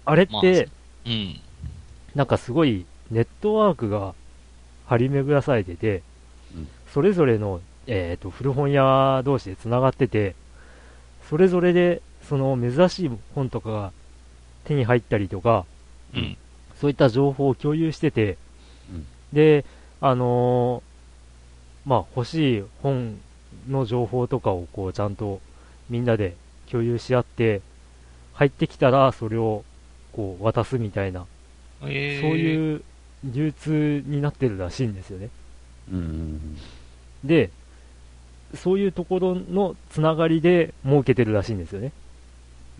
[0.06, 0.12] あ。
[0.12, 0.42] あれって、まあ、
[1.06, 1.40] うん。
[2.18, 4.12] なんかすごいネットワークが
[4.88, 6.02] 張り巡らされてて、
[6.52, 10.34] うん、それぞれの、えっ、ー、と、古本屋同士で繋がってて、
[11.30, 13.92] それぞれで、その珍しい本とかが
[14.64, 15.64] 手に入ったりとか、
[16.12, 16.36] うん、
[16.80, 18.36] そういった情報を共有してて、
[18.90, 19.64] うん、で、
[20.00, 23.20] あのー、まあ、欲しい本
[23.68, 25.40] の情報とかをこうちゃんと
[25.88, 26.34] みんなで
[26.68, 27.62] 共有し合って、
[28.34, 29.62] 入ってきたらそれを
[30.10, 31.24] こう渡すみたいな、
[31.82, 32.82] えー、そういう
[33.24, 35.30] 流通になってるらしいんですよね。
[35.92, 36.56] うん、
[37.24, 37.50] で、
[38.54, 41.92] そういうところのつながりで儲けてるらしいんですよね。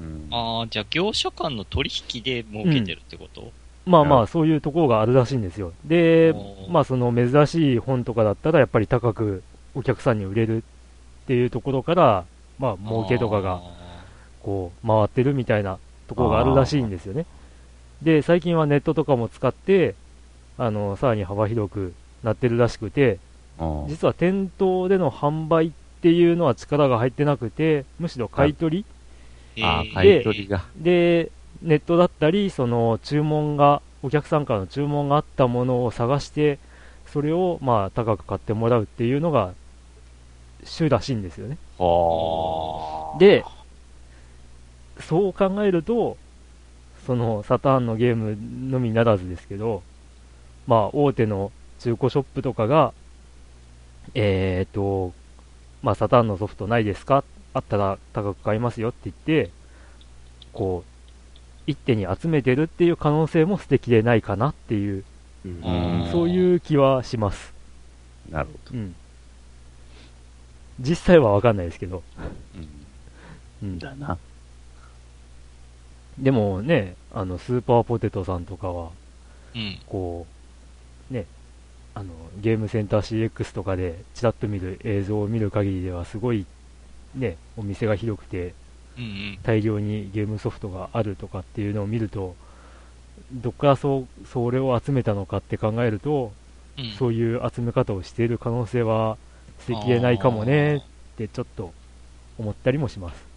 [0.01, 5.72] うん、ああ、じゃあ業者間の取引で儲けてるってこと、うん、まあまあ、そういうところがあるらしいんですよ。
[5.84, 6.34] で、
[6.68, 9.42] まあその珍しい本とかだったらやっぱり高く
[9.74, 12.24] お客さんに売れるっていうところから、
[12.59, 13.61] まあ、儲けとかが、
[14.42, 17.26] こう、回ってるみたいなところがあるらしいんですよね。
[18.03, 19.94] で、最近はネットとかも使って、
[20.57, 21.92] あの、さらに幅広く
[22.22, 23.18] なってるらしくて、
[23.88, 25.70] 実は店頭での販売っ
[26.01, 28.84] ていうのは力が入ってなくて、むしろ買い取
[29.57, 30.64] りあ買い取りが。
[30.76, 31.30] で、
[31.62, 36.59] ネットだったり、その注文が、お客さんからの注文があったものを探して、
[37.12, 39.55] それをまあ高く買ってもらうっていうのが
[40.76, 41.57] 種らしいんですよね。
[43.18, 43.44] で、
[45.01, 46.16] そう考えると、
[47.09, 48.36] そのサターンのゲーム
[48.70, 49.82] のみならずですけど、
[50.66, 52.92] まあ、大手の中古ショップとかが、
[54.14, 55.14] えっ、ー、と、
[55.82, 57.24] まあ、サターンのソフトないですか？
[57.54, 59.50] あったら高く買いますよって言って、
[60.52, 60.90] こう、
[61.66, 65.02] 一手に集めてるっていう可能性も素敵でないかなっていう、
[65.46, 67.54] うん、そういう気はします。
[68.28, 68.78] なるほど。
[68.78, 68.94] うん
[70.80, 72.04] 実際はわかんないですけど。
[73.62, 73.78] うん。
[73.78, 74.18] だな。
[76.18, 78.90] でもね、あの、スーパーポテトさんとかは、
[79.54, 80.26] うん、こ
[81.10, 81.26] う、ね、
[81.94, 86.44] あの、ゲームセンター CX とかで、ちらっと見る映像を見る限りでは、すごい、
[87.14, 88.54] ね、お店が広くて、
[88.98, 92.34] うんうん、大量にゲームソフトがあるとかっていうのを見ると、
[93.32, 96.32] どっからそう、それを集めたのかって考えると、
[96.78, 99.16] うん、そういう集め方をしている可能性は
[99.60, 100.80] 捨てきれないかもねっ
[101.16, 101.72] てちょっと
[102.38, 103.27] 思ったりもします。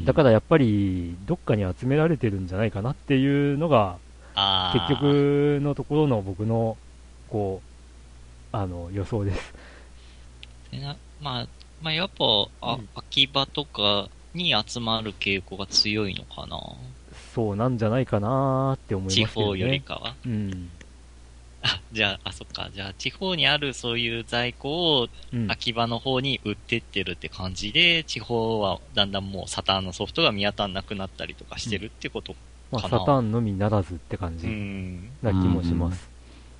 [0.00, 3.98] だからやっぱりどっかに集められてるんじゃないかなっていうのが
[4.72, 6.76] 結局のところの僕の
[7.28, 9.54] こうあの予想です。
[11.20, 11.46] まあ、
[11.80, 12.24] まあ、やっぱ、
[12.60, 16.58] あ、秋葉とかに集まる傾向が強いのかな。
[17.34, 19.26] そうなんじゃないかなって思いますね。
[19.26, 20.14] 地方よりかは。
[20.24, 20.70] うん。
[21.62, 22.70] あ、 じゃあ、あ、そっか。
[22.72, 25.08] じゃあ、地方にあるそういう在庫を
[25.48, 32.44] 秋葉の方に売ってってるって感じで、うん、地方はだんだんもうサターンのソフトが見当たらなくなったりとかしてるってことかな、
[32.76, 34.46] うん、まあ、サターンのみならずって感じ
[35.22, 36.10] な気もします。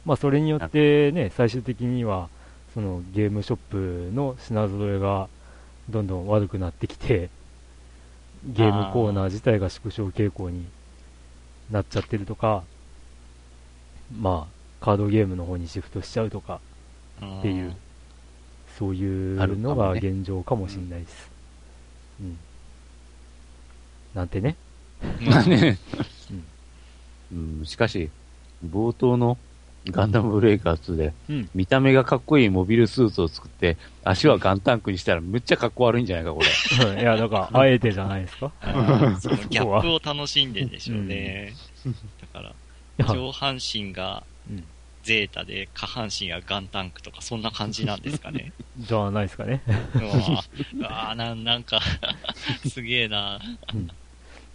[0.05, 2.29] まあ、それによってね、最終的には、
[2.75, 5.29] そのゲームショップの品揃えが
[5.91, 7.29] どんどん悪くなってきて、
[8.45, 10.65] ゲームコーナー自体が縮小傾向に
[11.71, 12.65] なっちゃってるとか、
[14.19, 16.61] まあ、カードゲームの方にシフトしちゃうとか
[17.39, 17.75] っていう、
[18.79, 21.31] そういうのが現状かもしれないです。
[22.21, 22.37] うん。
[24.15, 24.57] なんてね。
[25.21, 25.79] まあね。
[27.33, 28.11] うん、しかし、
[28.69, 29.39] 冒頭の
[29.89, 36.49] ガンダムブレイカー2で、うん、見た目がかっこいいモビルスーツを作って、足はガンタンクにしたらむっちゃかっこ悪いんじゃないか、これ。
[37.01, 38.53] いや、だから、あえてじゃないですか？
[39.21, 41.55] そのギャップを楽しんでんでしょうね。
[42.33, 42.55] だか
[42.99, 44.25] ら、上半身が
[45.03, 48.53] ゼータで、下半身がガンタンクとか、そんな感じなんですかね。
[48.79, 49.63] じゃないですかね。
[50.85, 51.81] ああ、ななんか
[52.69, 53.41] すげえな、
[53.75, 53.91] うん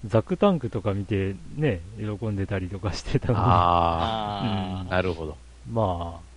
[0.05, 3.39] ザクタンクとか見てね、喜んでたりとかしてたので。
[3.39, 5.37] ああ、うん、なるほど。
[5.71, 6.27] まあ、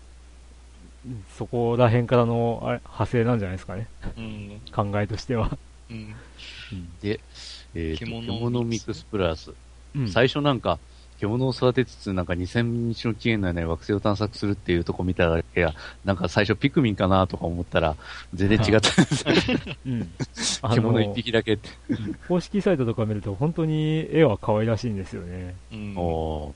[1.37, 3.87] そこら辺からのあれ派生なんじゃないですかね。
[4.17, 5.57] うん、考えとしては。
[5.91, 6.15] うん、
[7.03, 7.21] で、
[7.75, 9.53] えー、獣ミックスプラス。
[9.95, 10.79] うん、最初なんか、
[11.21, 17.97] 獣を育てつつ、なんか2000日の期限内に惑星を探索するっていうとこ見ただけや、なんか最初ピクミンかなとか思ったら、
[18.33, 19.25] 全然違ったんです
[19.87, 20.11] うん。
[20.75, 21.69] 獣一匹だけって。
[22.27, 25.55] 公式サイトとか見ると、本当に絵は可愛らしいんですよね。
[25.73, 26.55] うん、お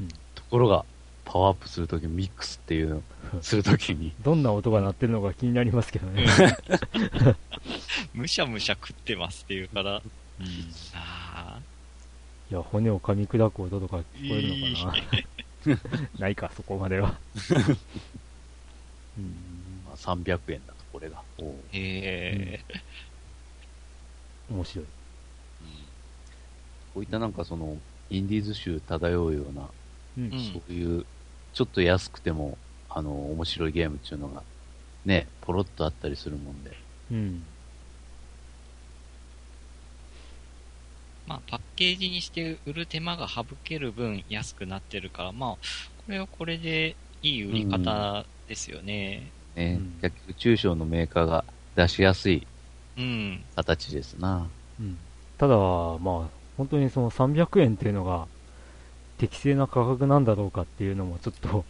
[0.00, 0.84] うん、ところが、
[1.26, 3.02] パワーアップするとき、ミックスっていうの
[3.42, 4.12] するときに。
[4.22, 6.26] どんな音が鳴ってるのか気になりますけどね。
[8.14, 10.00] むしゃむしゃ食ってますっていうから、
[10.40, 10.46] うん。
[12.50, 16.18] いや、骨を噛み砕く音とか聞こえるのかな？
[16.18, 17.18] ないか、そこまでは。
[19.18, 21.22] うん、まあ、300円だと、これが。
[21.38, 22.64] へえ、
[24.50, 24.90] うん、面白い、うん。
[26.94, 27.78] こういったなんかその、
[28.10, 29.68] インディーズ集漂うような、
[30.18, 31.04] うん、そういう、
[31.52, 34.42] ちょっと安くても、あの、面白いゲームっていうのが、
[35.04, 36.76] ね、ポロッとあったりするもんで。
[37.10, 37.44] うん。
[41.26, 45.58] まあ、パッケージにして売る手間が省ける分安くなってるから、まあ、こ
[46.08, 49.30] れはこれでいい売り方ですよね。
[49.56, 49.80] うん、ね、
[50.28, 52.46] うん、中小のメーカーが出しやすい
[53.56, 54.46] 形ですな。
[54.80, 54.96] うん、
[55.38, 55.98] ただ、まあ、
[56.56, 58.26] 本当にその300円っていうのが
[59.18, 61.64] 適正な価格なんだろうかっていうのもちょっと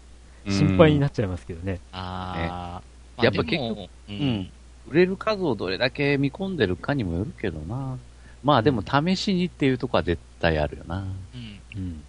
[0.50, 1.80] 心配になっちゃいますけどね。
[1.92, 2.82] あ
[3.16, 4.50] あ、ね、やっぱ結局、うん、
[4.88, 7.98] 売れる数をどれだけ見込んでるかにもよるけどな。
[8.46, 10.98] まあでも試しにっていうとこは絶対あるよな。
[10.98, 11.60] うん。
[11.74, 12.04] うん。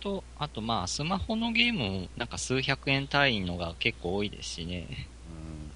[0.00, 4.86] と、あとまあスマホのゲームもなんか数百円単位のが結構多いですしね。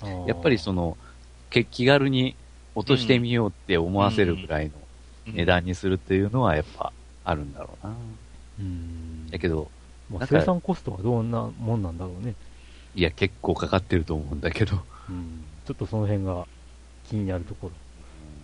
[0.03, 0.97] うん、やっぱりその、
[1.51, 2.35] 気軽に
[2.75, 4.73] 落としてみようって思わせるぐらいの
[5.35, 7.95] 値段にするっていうのはやっぱあるんだろうな。
[8.61, 9.31] うん。
[9.31, 9.71] だけど、
[10.11, 12.35] まあ、生産コストはどんなもんなんだろうね。
[12.95, 14.79] いや、結構かかってると思うんだけど。
[15.11, 15.45] うん。
[15.67, 16.47] ちょっとその辺が
[17.07, 17.73] 気になるところ。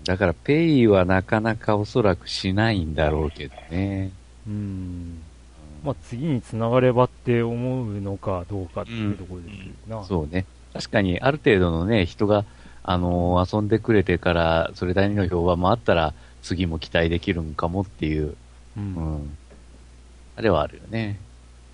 [0.04, 4.10] だから、ペイはなかなかおそらくしないんだろうけどね。
[4.46, 5.22] うん。
[5.84, 10.44] まあ、次につながればって思うのかどうかっていうところですな、うん、そうね。
[10.72, 12.44] 確かに、ある程度のね、人が、
[12.82, 18.36] あのー、遊んでくれてから、それなりの評判もあったら、次も期待できるんかもっていう、
[18.76, 18.94] うん。
[18.96, 19.38] うん、
[20.36, 21.18] あれはあるよね。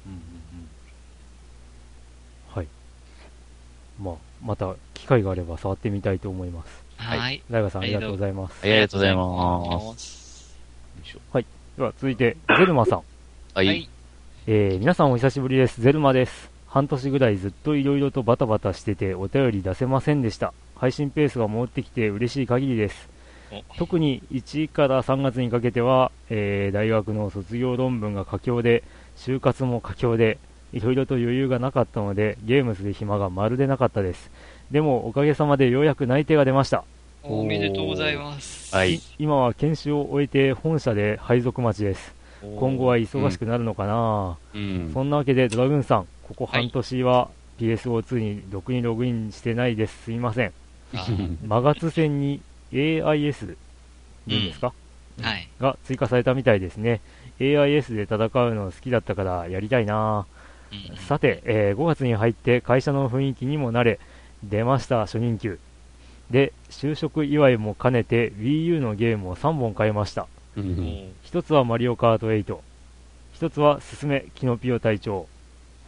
[0.07, 0.68] うんうんうん。
[2.55, 2.66] はい。
[4.01, 4.14] まあ、
[4.45, 6.88] また機会があれば触ってみたいと思います。
[6.99, 7.42] はい。
[7.51, 8.61] 大河さんありがとうございます。
[8.62, 10.57] ありがとうございます。
[11.32, 11.46] はい。
[11.76, 13.03] では続いて、 ゼルマさん。
[13.55, 13.88] はい。
[14.46, 15.80] えー、皆さんお久しぶりです。
[15.80, 16.51] ゼルマです。
[16.66, 20.53] 半年ぐらいずっと色々とバタバタしててお便り出せませんでした。
[20.76, 23.09] 配信ペースが戻ってきて嬉しい限りです。
[23.78, 28.82] 特に1から3月にかけては、えー、大学の卒業論文が佳境で、
[29.16, 30.38] 就活も佳境で、
[30.72, 34.30] いろいろと余裕がなかったので、ゲームする暇がまるでなかったです。
[34.71, 36.85] でも、おかげさまでようやく内定が出ました。
[37.23, 38.75] おめでとうございます。
[38.75, 39.01] はい。
[39.19, 42.14] 今は研修を終えて本社で配属待ちです。
[42.43, 50.05] 今後は忙しくなるのかな、うん、そんなわけでドラグーンさん、ここ半年は PSO2 にろくにログインしてないです。
[50.05, 50.53] すいません。
[51.47, 52.41] マガツ戦に
[52.73, 53.57] AIS
[54.27, 54.73] いいんですか、
[55.19, 55.49] うん、はい。
[55.61, 57.01] が追加されたみたいですね。
[57.41, 60.27] AIS で戦うの好きだったからやりたいな、
[60.91, 63.99] うん、さて、えー、5月に入って会社の雰囲気にも慣れ、
[64.45, 65.59] 出ました、初任給。
[66.30, 70.26] で、就職祝いも兼ねて Wii U のゲームを3本買いました。
[71.22, 72.59] 一つはマリオカート8。
[73.32, 75.26] 一つはすすめキノピオ隊長。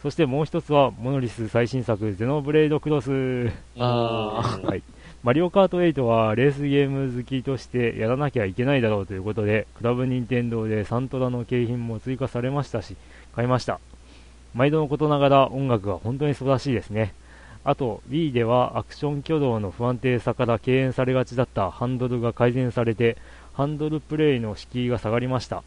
[0.01, 3.51] そしてもう一つは、モノリス最新作、ゼノブレイドクロス。
[3.77, 4.81] あはい。
[5.23, 12.95] マリオカート8はレースゲーム好きとしてやらなきゃいけないだろうということで、クラブ任天堂でサントラの景品も追加されましたし、
[13.35, 13.79] 買いました。
[14.55, 17.13] 毎度のことながら音楽が本当に素晴らしいですね。
[17.63, 23.17] あと、Wii ではアクション挙動の不安定さから敬遠されがちだったハンドルが改善されて、
[23.53, 25.63] ハンドルプレイの敷居が下がりました。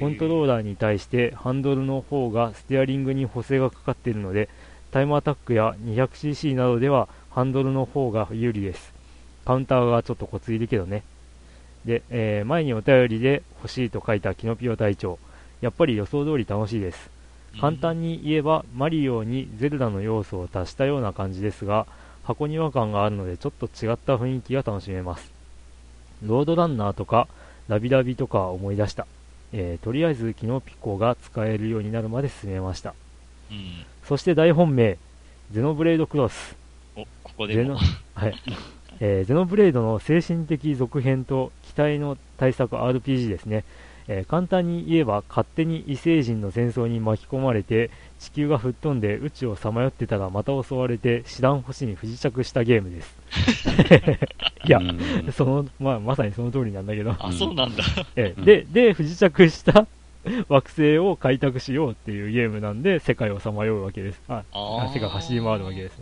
[0.00, 4.48] コントローラーに対してハンドルの方がステアリングに補正がかかっているので、
[4.90, 8.92] タイムアタックや 200cc などではハンドルの方が有利です。
[9.44, 11.02] カウンターがちょっとコツいるけどね。
[11.84, 15.18] で、えー、前にお便りで欲しいと書いたキノピオ隊長。
[15.60, 17.17] やっぱり予想通り楽しいです。
[17.60, 21.86] 簡単に言えば、マリオにゼルダの要素を足したような感じですが、
[22.24, 25.32] 箱庭感があるのでちょっと違った雰囲気が楽しめます。
[26.22, 27.26] ロードランナーとか、
[27.68, 29.06] ラビラビとか思い出した。
[29.52, 32.94] えー、とりあえずキノピコが使えるようになるまで進めました。
[33.50, 34.98] うん、そして大本命、
[35.52, 36.56] ゼノブレードクロス。
[36.96, 37.78] お、ここでも。
[38.14, 38.34] はい。
[39.00, 43.64] えー、ゼノブレードの精神的続編と期待の対策 RPG ですね。
[44.08, 53.16] えー、簡単に言えば勝手に異星人の戦争に巻き込まれて地球が吹っ飛んで宇宙をさまよってたらまた襲われて知らん星に不時着したゲームです。
[54.64, 54.80] いや、
[55.32, 57.14] その、まあ、まさにその通りなんだけど。
[57.18, 57.84] あ、そうなんだ。
[58.16, 59.86] えー、で、で、不時着した
[60.48, 64.20] 惑星を開拓しようっていうゲームなんで世界をさまようわけです。
[64.28, 64.42] あ
[64.92, 66.00] 世界を走り回るわけです。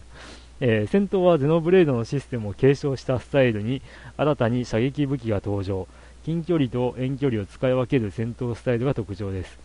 [0.61, 3.83] えー、戦闘はゼノブレードのシステムを継承したスタイルに
[4.17, 5.87] 新たに射撃武器が登場
[6.27, 9.61] 近距離と遠距離を使い分ける戦闘スタイルが特徴です。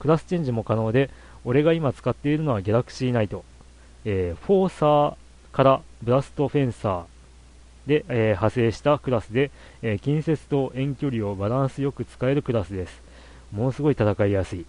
[0.00, 1.10] クラスチェンジも可能で、
[1.44, 3.44] 俺が今使っているのはギャラクシーナイト。
[4.04, 5.16] えー、フォーサー
[5.52, 7.04] からブラストフェンサー
[7.86, 13.00] で、えー、派生したクラスで、えー、近接と遠距離をバランスよく使えるクラスです。
[13.52, 14.66] ものすごい戦いやすい。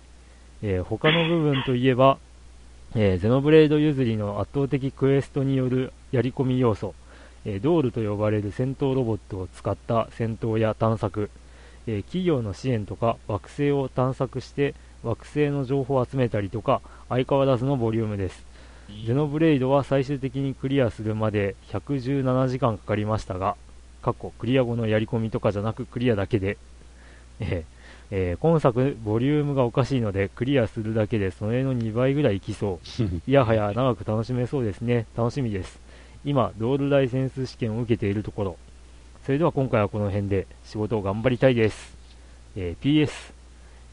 [0.62, 2.20] えー、他の部分といえば、
[2.96, 6.94] えゼノブレード譲りの圧倒的クエストによるやり込み要素、
[7.46, 11.30] えドールと呼ばれる戦闘ロボットを使った戦闘や探索、
[11.88, 18.54] え企業の支援とか惑星を探索して惑星の情報を集めたりとか相変わらずのボリュームです。
[19.06, 23.56] ゼノブレイドは最終的にクリアするまで117時間かかりましたが
[24.02, 26.58] 過去クリア後のやり込みとかじゃなくクリアだけで、
[27.40, 27.66] え
[28.12, 33.04] えー、今作ボリュームがおかしいのでクリアするだけでそれの2倍ぐらいいきそう。
[33.26, 35.08] いやはや長く楽しめそうですね。
[35.18, 35.80] 楽しみです
[36.26, 38.58] 今、ドールライセンス試験を受けているところ。
[39.26, 41.96] それでは今回はこの辺で仕事を頑張りたいです。
[42.56, 43.34] えー、PS、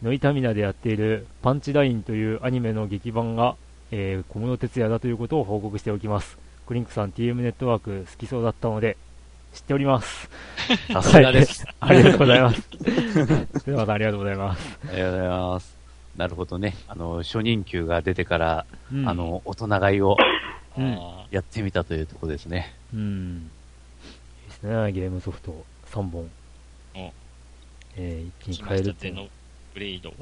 [0.03, 3.57] ノイタミナでやっているパンチラインというアニメの劇版が、
[3.91, 6.39] えー、小室哲也だということを報告しておきます。
[6.67, 8.97] クリンクさん TM ネットワーク好きそうだったので、
[9.53, 10.31] 知っております。
[10.93, 11.67] さすがです。
[11.81, 12.69] ありがとうございます。
[13.67, 14.79] ではまたありがとうございます。
[14.89, 15.77] ありがとうございます。
[16.17, 16.77] なるほどね。
[16.87, 20.17] あの、初任給が出てから、うん、あの、大人買いを
[20.81, 20.99] うん、
[21.31, 22.75] やってみたというところですね。
[22.95, 23.51] うん。
[24.43, 26.31] いいですね、ゲームソフト3本。
[27.97, 29.29] えー、一気に変えるゼノ
[29.75, 30.13] ブレイド。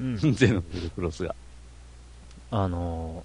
[0.00, 0.16] うん。
[0.34, 1.34] ゼノブレクロスが。
[2.50, 3.24] あの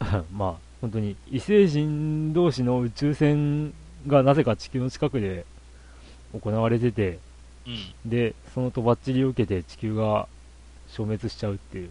[0.00, 3.72] ー、 まあ、本当に異星人同士の宇宙船
[4.06, 5.46] がなぜか地球の近くで
[6.32, 7.18] 行われてて、
[7.66, 10.26] うん、で、そのとばっちりを受けて地球が
[10.88, 11.90] 消滅しちゃうっていう。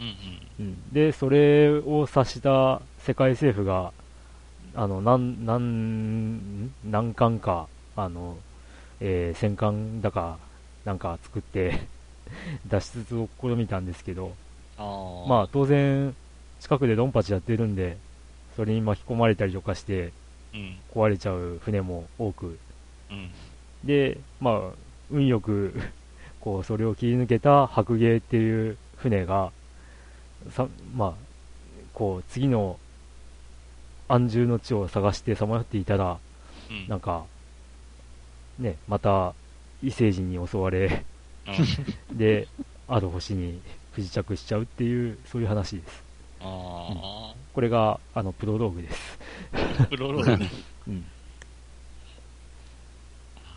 [0.00, 3.92] うんうん、で、それを察した世界政府が、
[4.74, 8.36] あの、何、何、何艦か、あの、
[9.00, 10.38] えー、戦艦だか、
[10.84, 11.80] なんか作って
[12.68, 14.34] 脱出を試みたんですけど、
[14.76, 16.14] あまあ当然、
[16.60, 17.96] 近くでドンパチやってるんで、
[18.56, 20.12] それに巻き込まれたりとかして、
[20.94, 22.58] 壊れちゃう船も多く、
[23.10, 23.30] うん、
[23.84, 24.60] で、まあ、
[25.10, 25.74] 運よく
[26.40, 29.52] こう、それを切り抜けた白芸っていう船が、
[30.50, 31.14] さまあ、
[31.94, 32.78] こう、次の
[34.08, 36.18] 安住の地を探してさまよっていたら、
[36.70, 37.24] うん、なんか、
[38.58, 39.34] ね、また
[39.82, 41.04] 異星人に襲われ、
[42.10, 42.48] うん、 で、
[42.88, 43.60] ある星に
[43.92, 46.04] 不時着しちゃうっていう、そういう話です。
[46.40, 46.46] あ
[46.90, 49.18] うん、これが、あの、プロローグです。
[49.90, 50.44] プロローグ
[50.88, 51.04] うん。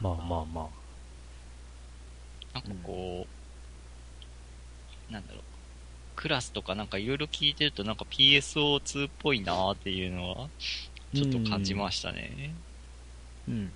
[0.01, 0.81] まあまあまあ。
[2.53, 3.25] なんかこ
[5.09, 5.43] う、なんだろう。
[6.21, 10.49] クラスとかなんかいろいろ聞いてるとなんか PSO2 っぽいなーっていうのは、
[11.15, 12.53] ちょっと感じましたね。
[13.49, 13.71] うん。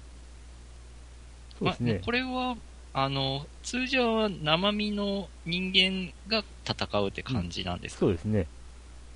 [1.57, 1.93] そうですね。
[1.95, 2.55] まこれは、
[2.93, 8.47] あの、通常は生身の人間が戦うって感じなんですか、うん、そうですね。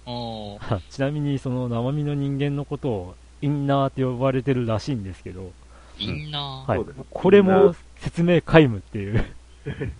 [0.05, 5.51] あちなみにその生身の人間のことをインナーって呼ばれてるらしいんですけど、
[5.99, 9.23] インナー、はい、これも説明皆無っていう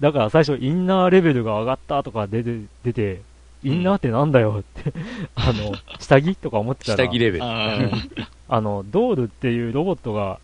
[0.00, 3.22] だから最初インナーレベルが上がったとか出て、出て、
[3.64, 4.92] インナーってなんだよって
[5.34, 7.04] あの、下着とか思ってたら。
[7.04, 7.44] 下着レベル。
[7.44, 10.38] あの、ドールっていうロボットが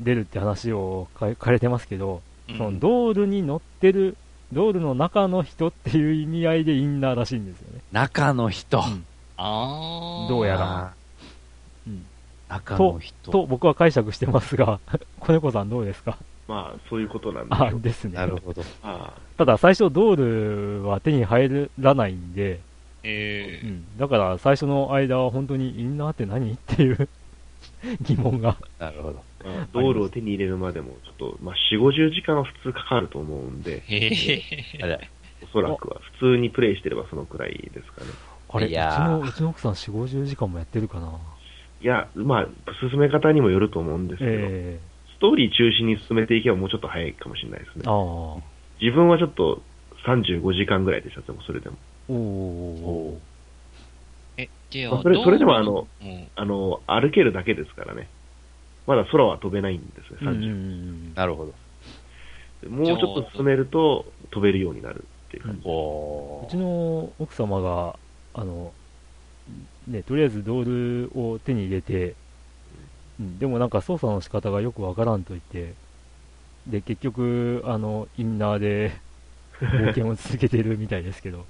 [0.00, 4.16] 出るって話を書かれてますけど、うん、そのドールに乗ってる、
[4.52, 7.80] ドールの中の人っていう意味合いでインナーらしいんですよね。
[7.92, 8.78] 中の人。
[8.78, 9.04] うん、
[9.36, 10.28] ああ。
[10.28, 10.92] どうやら。
[11.86, 12.04] うん。
[12.48, 13.14] 中の人。
[13.24, 14.78] と、と僕は解釈してますが、
[15.20, 16.18] 子猫さんどうですか？
[16.48, 18.14] まあ、そういうことなんであですね。
[18.14, 18.62] なるほど。
[19.36, 22.60] ただ、最初、ドールは手に入らないんで、
[23.02, 27.08] えー、うん、だから最初の間は本当にインナーって何っていう
[28.02, 28.56] 疑問が。
[28.78, 29.22] なるほど。
[29.72, 33.82] ドールを手に入れるまでも、ちょっと、まあ、4、50時間は普通かかると思うんで、
[35.42, 38.10] おそらくは、普通にプレイしてればそのくらいですかね。
[38.48, 41.12] あれ、うちの、うちの奥さん4、50時間もやってるかな。
[41.80, 42.48] いや、まあ、
[42.90, 44.85] 進め方にもよると思うんですけど、えー
[45.16, 47.84] ストーリー中心に進めていけばもうちょっと早いかもしれないですね。
[48.80, 49.62] 自分はちょっと
[50.06, 51.76] 35時間ぐらいでした、でもそれでも。
[52.08, 53.20] おお
[54.36, 58.08] え、じゃあ、それ、それでもあの、うん、あの、歩けるだけですからね。
[58.86, 61.16] まだ空は飛べないんですね、30。
[61.16, 62.68] なるほど。
[62.68, 65.58] もうちょっと進めると飛べるようになるっていう感じ。
[65.60, 65.62] う
[66.50, 67.98] ちの奥様が、
[68.34, 68.72] あの、
[69.88, 72.14] ね、とりあえずドールを手に入れて、
[73.20, 75.74] うん、でもなんか操作の仕方がよくわからんと言って、
[76.66, 78.92] で、結局、あの、インナーで
[79.60, 81.46] 冒険を続けてるみたいですけど。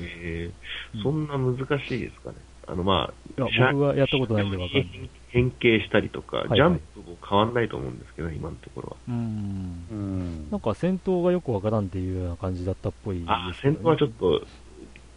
[0.00, 2.36] えー、そんな難しいですかね。
[2.66, 5.10] あの、まあ、いや僕はやったことないんでわかんない。
[5.28, 8.96] 変形したりとか、はいはい、ジャンプも変わんないと思うんですけど、今のところは。
[9.08, 10.50] うん。
[10.50, 14.42] なんか戦闘がよくわからんっていうような感じだったっぽいです、ね、あ、戦闘はちょっと、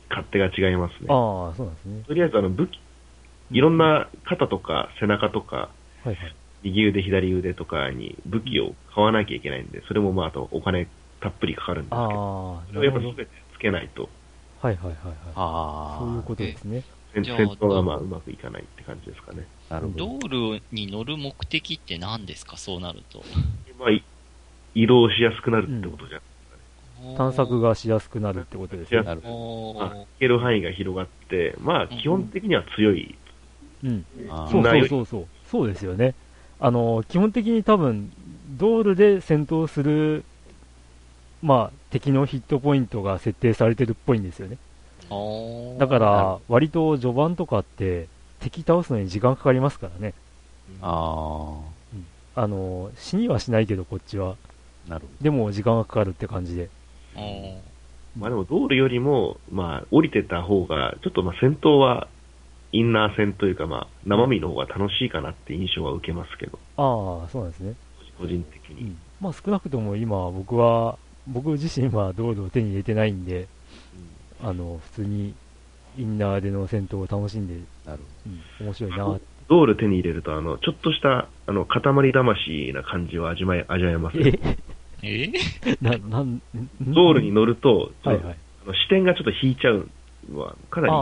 [0.10, 1.08] 勝手が違いますね。
[1.10, 2.04] ああ、そうなんですね。
[2.08, 2.80] とりあえず、あの、武器、
[3.52, 5.70] いろんな肩とか背中とか、
[6.04, 10.88] はいはい、右腕、左腕とかに武器を買わなきゃいけないんで、それもまあ、あとお金
[11.22, 14.10] たっぷりかかるんですけど、それをやっぱ全てつけないと。
[14.62, 15.16] はいはいはいはい。
[15.36, 16.00] ああ。
[16.00, 16.84] そういうことですね。
[17.14, 19.46] 戦闘がまあうまくいかないって感じですかね。
[19.70, 20.20] なるほど。
[20.20, 23.24] 道路に乗る目的って何ですか、そうなると。
[23.78, 23.90] まあ、
[24.74, 26.22] 移動しやすくなるってことじゃん。
[27.12, 29.02] うん、探索がしやすくなるってことですね。
[29.02, 29.86] なるほど。
[29.86, 33.16] 行ける範囲が広がって、まあ、基本的には強い。
[33.84, 34.06] うん。
[34.52, 35.28] そうそうそうそう。
[35.52, 36.16] そうですよね。
[36.62, 38.12] あの、基本的に多分、
[38.58, 40.24] ドールで戦闘する、
[41.42, 44.58] まあ、敵のヒットポイントが設定されてるっぽいんですよね。
[45.78, 48.08] だから、割と序盤とかって、
[48.40, 50.14] 敵倒すのに時間かかりますからね。
[50.82, 51.58] あ
[52.36, 52.44] あ。
[52.44, 54.38] あの、死にはしないけど、こっちは。
[54.88, 56.70] なるでも、時間がかかるって感じで。
[58.18, 62.08] まあでも、道路よりも、まあ、降りてた方が、ちょっとまあ戦闘は
[62.72, 66.60] インナー戦というか、まあ、生身の方が楽しいかなって印象は受けますけど。
[66.78, 67.76] ああ、そうなんですね。
[68.18, 68.82] 個人的に。
[68.82, 70.98] うん、まあ、少なくとも今、僕は、
[71.28, 73.48] 僕自身は道路を手に入れてないんで、
[74.42, 75.34] うん、あの、普通に
[75.98, 77.56] インナーでの戦闘を楽しんで、
[77.86, 78.04] なる
[78.60, 79.20] うん、面白いな。
[79.50, 81.82] 道路手に入れると、あの、ちょっとした、あの、塊
[82.14, 84.40] 魂な感じを味わえ、味わえますね。
[85.04, 85.30] え？
[85.82, 86.42] な、なん、
[86.80, 89.90] 道路に乗ると、はいはい、あの視点がちょっと引いちゃう
[90.32, 90.94] のは、かなり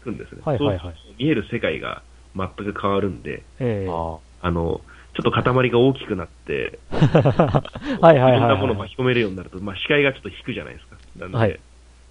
[0.00, 0.40] くんですね。
[0.44, 0.94] はいはいはい。
[1.18, 2.02] 見える世界が
[2.36, 4.80] 全く変わるんで、えー、あの、
[5.14, 10.96] ちょっと塊が大きくなって、 はいはいはい、いろんなものを巻き込めるようになると、まあ、視界がちょっと引くじゃないですか。
[11.18, 11.58] なんで、はい、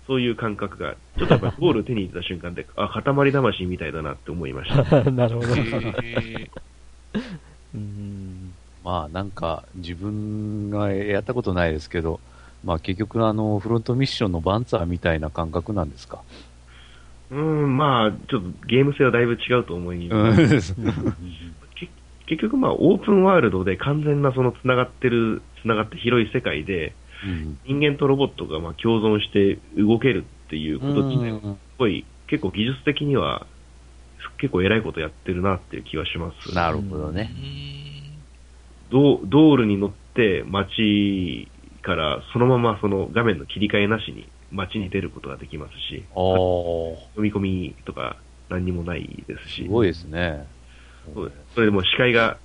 [0.07, 5.03] そういう感覚が、ちょっとやっぱゴール手に入れた瞬間で、あ、塊魂みたいだなって思いました。
[5.11, 5.47] なるほど。
[7.75, 12.21] うんまあなんか自分がやったことないですけど、
[12.63, 16.21] まあ結局あのフロントミッションのバンツァーみたいな感覚なんですか？
[17.29, 20.75] うん、まあ、ちょっとゲーム性はだいぶ違うと思います。
[22.27, 26.93] 結局、まあ、オープンワールドで完全なその繋がってる、繋がって広い世界で、
[27.25, 33.47] うん、人間とロボットがまあ共存して動けるっていうこと自体は、すごい、結構技術的には、
[34.39, 36.53] 結構偉いことやってるなっていう気はします。
[36.53, 37.31] なるほどね。
[38.89, 41.47] 道道路に乗って街
[41.81, 48.17] からそのままその画面の切り替えなしに街に出ることができますし、読み込みとか
[48.49, 49.63] 何にもないですし。
[49.63, 50.47] すごいですね。
[51.13, 51.41] そうです。
[51.55, 52.37] それでも視界が、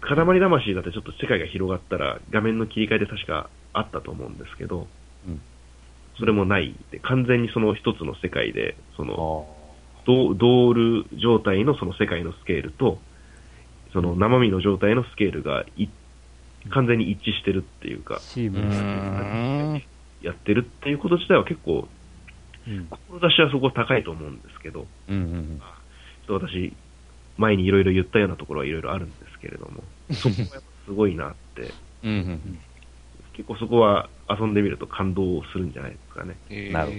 [0.00, 4.86] 塊魂だってちょっと世界が広がったら画面の切り替えで確かあったと思うんですけど、
[5.26, 5.40] うん、
[6.18, 9.48] それもないで、完全にその一つの世界で、その、
[10.06, 12.98] ドール状態のその世界のスケールと、
[13.92, 15.64] その生身の状態のスケールが
[16.70, 18.60] 完全に一致してるっていうか、シーム
[19.72, 21.88] レスやってるっていうこと自体は結構、
[22.66, 25.60] うん、志はそこ高いと思うんですけど、うんうん、
[26.26, 26.72] ちょっと私、
[27.38, 29.82] 前にいろいろ言ったようなところはいろいろあるんですけれども、
[30.14, 31.72] そこはやっぱすごいなって、
[32.02, 32.58] うんうん、
[33.34, 36.36] 結構そこは遊んでみると感動するんじゃないですかね。
[36.72, 36.92] なる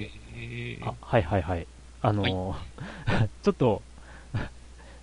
[0.80, 0.91] ほど。
[0.91, 1.68] あ、はいはいはい。
[2.02, 3.81] あのーはい、 ちょっと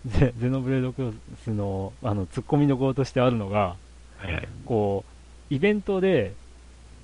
[0.06, 1.12] ゼ、ゼノブレードクロ
[1.42, 3.76] スの、あの、突っ込みどころとしてあるのが、
[4.18, 5.04] はいはい、こ
[5.50, 6.34] う、イベントで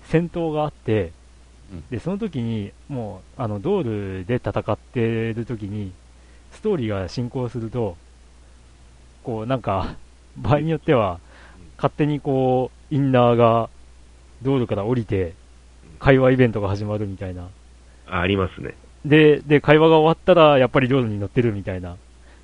[0.04, 1.12] 戦闘があって、
[1.72, 5.92] うん、で、その時に、もう、あの、ドールで戦ってる時に、
[6.52, 7.96] ストーリーが進行すると、
[9.22, 9.96] こう、なんか、
[10.36, 11.20] 場合によっては、
[11.76, 13.70] 勝手にこう、インナーが
[14.42, 15.34] 道路から降りて、
[15.98, 17.48] 会話イベントが始まるみたいな。
[18.06, 18.74] あ、ありますね。
[19.04, 21.96] で、で、会話が終わったら、やっぱり道路に乗ってるみたいな。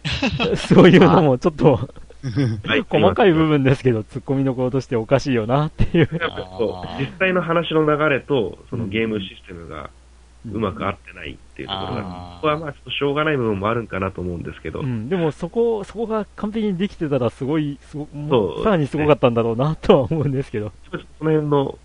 [0.57, 1.91] そういうのもちょっと
[2.89, 6.09] 細かい部分ですけど、突っ込みどころとしておかしいよなっていう。
[6.99, 9.91] 実際の話の流れと、そのゲームシステムが
[10.53, 14.81] うまく合ってないっていうところが、ここはまあちょっとしょうがない部分もあるんかなと思うんですけど。
[14.81, 20.71] うん、でもそこ、そこが完璧にできてたらすごい、すごそう、さらにすごかったんだろうなとは思うんですけど。
[20.91, 21.79] ちょっとその辺の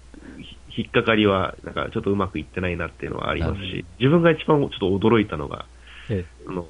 [0.76, 5.66] 引っかかりは、なんかちょっとうまくいってないなっていうのはありますし、自分が一番ちょっと驚いたのが、
[6.10, 6.68] ええ、あの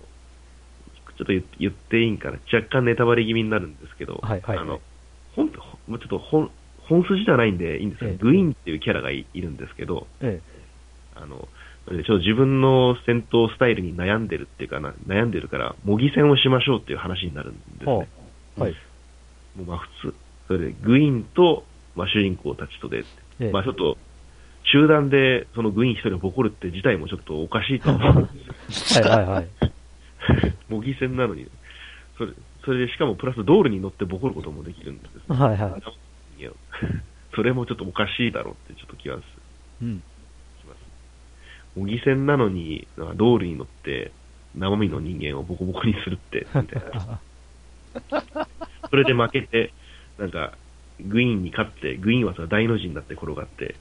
[1.22, 4.82] ちょっと言っていいんかな、若干ネタバレ気味になるんですけど、はいはい、あの
[5.36, 6.50] 本ちょっと本
[6.90, 10.62] 本筋じゃないんでいいんですけど、ええ、グイーンっていうキャラがいるんですけど、ええ、
[11.16, 11.48] あの
[11.88, 18.08] ちょっと自分の戦闘スタイルに悩んでるっていうかな、悩んでるから、模擬戦をしましょうっていう話になるんですね。
[18.58, 18.76] はい。
[19.56, 20.16] もうまあ普通。
[20.48, 21.64] それで、グイーンと、
[21.96, 23.04] まあ主人公たちとで、
[23.40, 23.98] ええ、まあちょっと、
[24.64, 29.06] 集団でそのグイーン一人をボコるって自体もちょっとおかしいと思うんですよ。
[29.06, 29.72] はいはいはい。
[30.70, 31.48] 模擬戦なのに、
[32.18, 32.34] それ、
[32.64, 35.22] それでしかもプラス道路に乗ってボコることもできるんです、ね。
[35.28, 35.82] はいはい。
[37.36, 39.26] それもちょっとおかしいだろうってちょっと気がする。
[39.84, 40.04] うん。
[41.76, 44.12] 模擬戦なのに、道路に乗って、
[44.56, 47.20] 生身の人間をボコボコにするって、 みたいな。
[48.90, 49.72] それで負けて、
[50.18, 50.54] なんか、
[51.00, 53.76] グイーンに勝って、グイーンはさ、大の字になって転がって、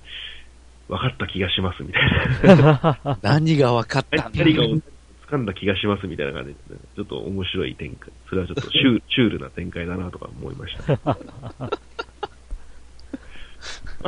[0.88, 3.18] 分かった気がします、みたいな。
[3.22, 4.64] 何が分かったんだ何が
[5.30, 8.10] 掴んだ気がします、みたいな感じで、ね、ちょっと面白い展開。
[8.28, 11.18] それはちょっとシュ シュールな展開だなとか思いました。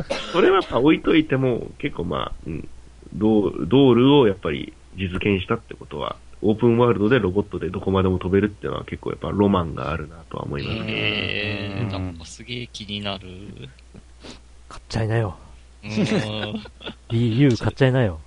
[0.32, 2.68] それは置いといても、結構まあ、うん、
[3.14, 10.84] ドールをやっぱり実現したってことは、オープンワールドでロボットでどこまでも飛べるっていうのは結構やっぱロマンがあるなとは思いますね。
[10.88, 13.28] えー、なんかすげえ気になる。
[14.68, 15.36] 買っちゃいなよ。
[15.82, 18.20] Wii U 買っちゃいなよ。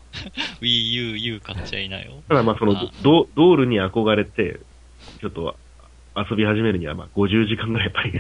[0.61, 2.13] Wii U、U 買っちゃいなよ。
[2.27, 4.59] ただまあそのド、ドールに憧れて、
[5.19, 5.55] ちょっと
[6.15, 8.11] 遊び始めるにはまあ50時間ぐらいやっぱり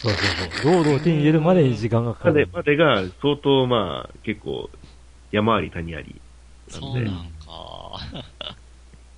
[0.00, 0.12] そうそう
[0.62, 0.72] そう。
[0.72, 2.48] ロードを手に入れるまでに時間がかかる。
[2.52, 4.70] までが相当まあ結構
[5.32, 6.20] 山あり谷あり
[6.72, 6.86] なんで。
[6.86, 8.00] そうなんか。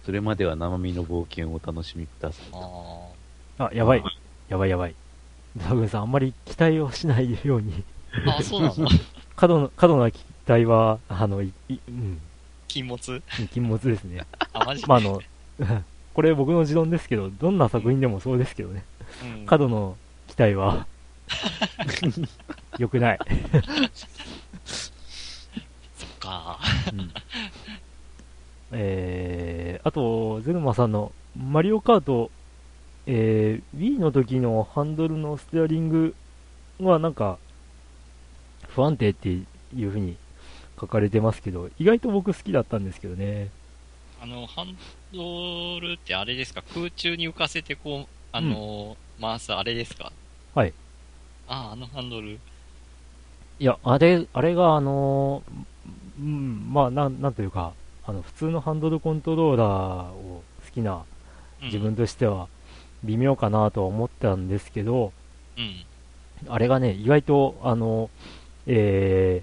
[0.04, 2.46] それまでは生身の冒険をお楽しみください。
[3.58, 4.02] あやばい。
[4.48, 4.94] やばいやばい。
[5.56, 7.84] ザグさん、あんまり期待をしないように
[8.26, 8.88] あ、そうな の
[9.36, 12.20] 過度過度な期待は、あの、い、いうん。
[12.68, 13.22] 禁物？
[13.52, 14.26] 禁物ですね。
[14.52, 15.20] あ、マジまあ、あの、
[16.14, 18.84] これ僕の持論ですけど、どんな作品でもそうですけどね。
[19.38, 19.96] うん、過度の
[20.28, 20.86] 期待は、
[22.78, 23.18] 良くない。
[26.22, 26.58] か。
[26.92, 27.12] うん、
[28.70, 32.30] えー、あと、ゼルマさんのマリオカート、
[33.06, 36.14] えー、Wii の時のハンドルのステアリング
[36.78, 37.38] はなんか、
[38.74, 39.44] 不安定ってい
[39.74, 40.16] う風に
[40.80, 43.48] 書かれてますけど、意外と僕好きだったんですけどね。
[44.20, 44.76] あの、ハン
[45.12, 46.62] ドルってあれですか？
[46.74, 50.12] 空中に浮かせてこう、あの、うん、回すあれですか？
[50.54, 50.72] はい。
[51.48, 52.38] ああ、あのハンドル。
[53.58, 57.74] いや、あれ、あれがあのー、うん、まあ、なん、なんというか、
[58.04, 59.68] あの、普通のハンドルコントローラー
[60.12, 61.04] を好きな
[61.62, 62.48] 自分としては
[63.04, 65.12] 微妙かなとは思ったんですけど、
[65.56, 65.84] うん、
[66.48, 68.10] あれがね、意外と、あの、
[68.66, 69.42] え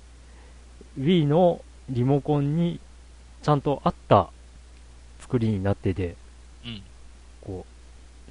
[0.99, 2.79] ー、Wii のリモコンに
[3.41, 4.29] ちゃんと合った
[5.19, 6.15] 作りになってて、
[6.65, 6.81] うん、
[7.41, 7.65] こ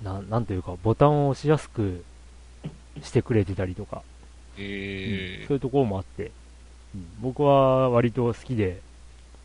[0.02, 2.04] う、ななんというか、ボタンを押しやすく
[3.02, 4.02] してくれてたりとか、
[4.56, 5.40] えー。
[5.42, 6.30] うん、そういうところもあって、
[7.20, 8.80] 僕は割と好きで、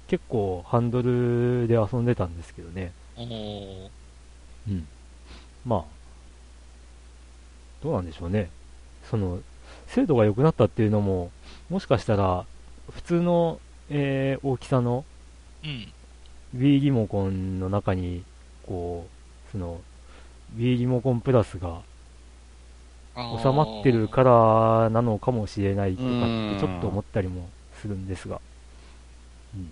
[0.08, 2.92] 結構ハンドルで遊んでたんですけどね。
[3.18, 4.88] うん。
[5.66, 5.84] まあ、
[7.82, 8.50] どうなんでしょうね。
[9.10, 9.40] その、
[9.94, 11.30] 精度が良くなったっていうのも、
[11.70, 12.46] もしかしたら、
[12.90, 13.60] 普通の、
[13.92, 15.06] えー、大きさの、
[15.64, 15.94] うん、
[16.58, 18.24] Wii リモコンの中に、
[18.66, 19.08] こ
[19.48, 19.82] う、その、
[20.58, 21.82] Wii リモコンプラスが
[23.16, 27.48] 収まってるからなのかもしれないとかってちょっと思ったりも
[27.80, 28.42] するんですが、
[29.56, 29.70] うん、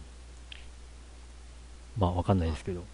[1.98, 2.86] まあわかんないですけど、うん、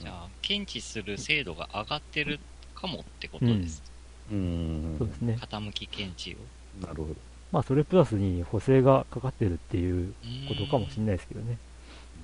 [0.00, 2.40] じゃあ検知する精度が上がってる
[2.74, 3.91] かもってことです、
[4.32, 7.14] うん、そうですね傾き検知をなるほど
[7.52, 10.14] まあ、それプラスに補正がかかってるっていう
[10.48, 11.58] ことかもしれないですけどね。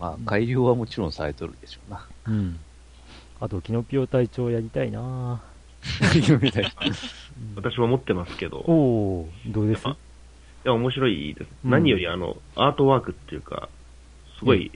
[0.00, 2.06] まあ、改良はもちろんされとるでしょうな。
[2.28, 2.58] うん。
[3.40, 5.42] あと、キノピオ隊長やりたいな
[7.56, 8.64] 私も持ってますけど。
[8.66, 9.86] おおどうです？
[9.86, 9.92] い
[10.64, 11.48] や、面白いです。
[11.64, 13.68] うん、何よりあの、アートワークっていうか、
[14.38, 14.72] すごい、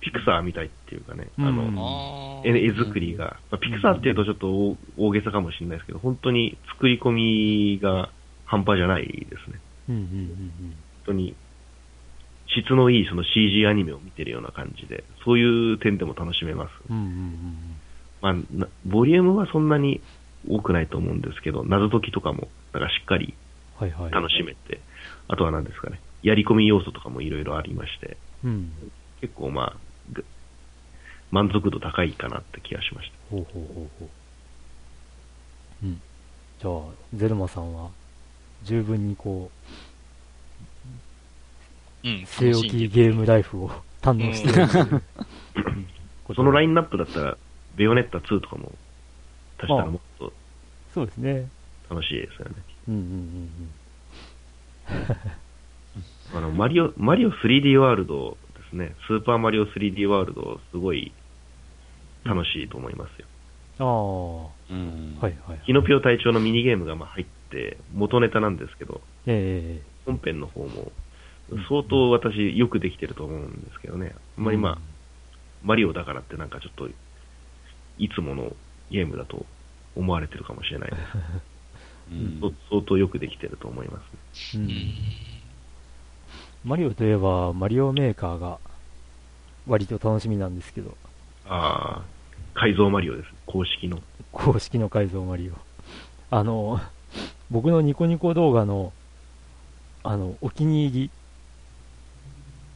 [0.00, 8.10] ピクサーみたいっていうかね、あの、絵絵作りが、まあ、ピクサーっていうとちょっと大げさかもしれないですけど、本当に作り込みが
[8.44, 9.60] 半端じゃないですね。
[9.86, 10.74] 本
[11.06, 11.34] 当に、
[12.48, 16.92] 質のいいその CG アニメを見てるような感じで、そういう点でも楽しめます。
[18.20, 18.34] まあ、
[18.84, 20.00] ボリュームはそんなに
[20.48, 23.34] 多くないと思うんですけど、謎解きとかも、なんかしっかり
[24.10, 24.80] 楽しめて、はいはい、
[25.28, 28.72] あとは何ですかね、やり込み要素とかもいろいろありまして、うん、
[29.20, 29.88] 結構まあ、
[31.30, 33.36] 満足度高いかなって気がしました。
[33.36, 34.08] ほうほうほうほ
[35.82, 35.86] う。
[35.86, 36.00] うん。
[36.60, 36.80] じゃあ、
[37.14, 37.90] ゼルマさんは、
[38.64, 39.50] 十分にこ
[42.04, 43.70] う、うん、据え置きゲームライフを
[44.00, 45.02] 堪能してる、
[46.28, 47.36] うん、そのラインナップだったら、
[47.76, 48.72] ベヨネッタ2とかも、
[49.58, 50.32] 足したらもっと、
[50.94, 51.48] そうですね。
[51.90, 52.54] 楽しいですよね。
[52.88, 53.10] うんうんうん
[54.90, 56.36] うん。
[56.36, 58.36] あの、マリオ、マリオ 3D ワールド
[58.68, 58.94] ですね。
[59.06, 61.12] スーパーマリオ 3D ワールド、すごい
[62.24, 63.26] 楽しいと思いますよ。
[63.78, 64.74] ああ。
[64.74, 65.18] うん。
[65.20, 65.62] はいはい。
[65.66, 70.92] キノピオ隊長のミニゲームがまあ入って、元ネタなんですけど、ええー、本編の方も、
[71.68, 74.14] 相当私よくできてると思うんですけどね。
[74.36, 74.78] あんまりまあ、
[75.62, 76.88] マリオだからってなんかちょっと、
[77.98, 78.52] いつもの
[78.90, 79.46] ゲームだと
[79.96, 81.00] 思われてるかもしれないです。
[82.10, 82.40] うん、
[82.70, 84.00] 相当よくできてると思いま
[84.42, 84.64] すね。
[84.64, 85.37] うん
[86.68, 88.58] マリオといえば、マリオメーカーが
[89.66, 90.94] 割と楽しみなんですけど。
[91.48, 92.04] ああ、
[92.52, 93.28] 改造マリオです。
[93.46, 94.00] 公式の。
[94.32, 95.54] 公式の改造マリオ。
[96.30, 96.78] あの、
[97.50, 98.92] 僕のニコニコ動画の、
[100.02, 101.10] あの、お気に入り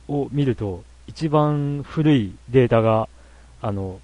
[0.09, 3.11] を見ると、一番古いデータが、
[3.61, 4.01] あの、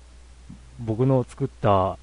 [0.81, 1.97] 僕の作った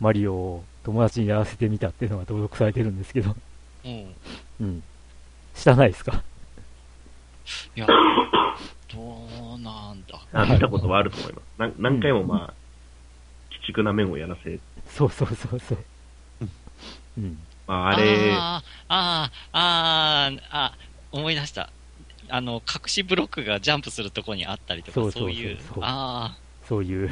[0.00, 3.36] マリオを友達にやらせてみたっていうのが登録されてるんですけど。
[3.84, 4.14] うん。
[4.62, 4.82] うん。
[5.54, 6.22] 知らないですか？
[7.76, 10.20] いや、どうなんだ。
[10.32, 11.44] あ見たことはあると思います。
[11.58, 12.54] な何回もまあ、
[13.50, 14.58] 鬼畜な面をやらせ。
[14.86, 15.78] そうそうそうそう。
[17.18, 17.38] うん。
[17.66, 18.32] まあ、あれ。
[18.32, 20.74] ああ、ああ、あ、
[21.12, 21.70] 思い出した。
[22.30, 25.58] あの、隠しブロックがジャンプするとこにあったりとか、そうそういう。
[25.80, 26.38] ああ。
[26.66, 27.10] そういう。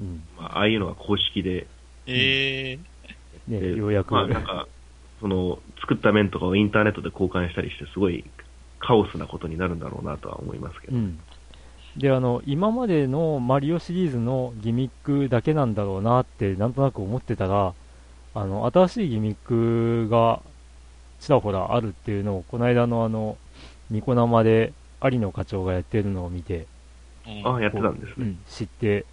[0.00, 0.22] うん。
[0.38, 1.66] まあ、ああいうのが公式で。
[2.06, 3.74] ええー。
[3.74, 4.12] ね、ようやく。
[4.12, 4.66] まあ、なんか、
[5.20, 8.24] その、作った面とかをインターネットで交換したりして、すごい
[8.86, 10.96] カオスなことになるんだろうなとは思いますけど。
[10.96, 11.18] うん、
[11.96, 17.74] で、あの、今までのマリオシリーズのギミックだけなんだろうなって、なんとなく思ってたら、
[18.34, 20.40] あの、新しいギミックが
[21.24, 23.38] ちらほらあるっていうのを、この間のあの、
[23.90, 26.66] ニコ生で有野課長がやってるのを見て、
[27.44, 28.38] ああ、やってたんですね、うん。
[28.46, 29.06] 知って、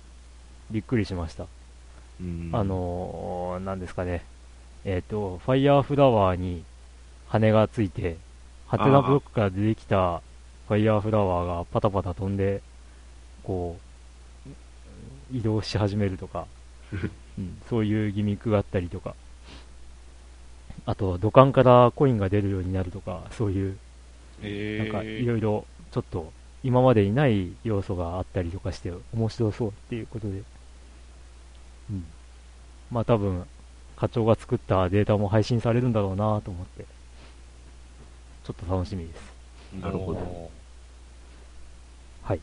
[0.70, 1.44] びっくりしました。
[1.44, 4.26] あのー、なんですかね、
[4.84, 6.64] えっ、ー、と、ファイヤーフラワーに
[7.30, 8.18] 羽がついて、
[8.72, 10.22] ハテナブロックから出てきた
[10.70, 12.62] ファイヤーフラワーがパタパタ飛んで、
[13.44, 13.78] こ
[14.48, 14.50] う、
[15.38, 16.48] 移動し始めるとか、
[17.38, 19.14] うん、そういうギミックがあったりとか、
[20.86, 23.78] あと、土管からコインが出るようになるとか、そういう、
[24.42, 26.32] なんかいろいろちょっと
[26.64, 30.44] 今までにない要素があったりとかして面白そうっていうことで、
[31.90, 32.06] うん。
[32.90, 33.46] まあ多分、
[33.98, 39.34] 課長が作ったデータも配信されるんだろうなと思って、ちょっと楽しみです。
[39.82, 40.52] なるほど。
[42.24, 42.40] はい。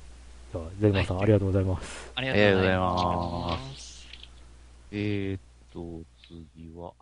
[0.53, 2.13] じゃあ、ゼルマさん、はい、ありがとうございます。
[2.15, 4.09] ありがとうございます。
[4.91, 5.41] えーっ
[5.73, 6.93] と、次は、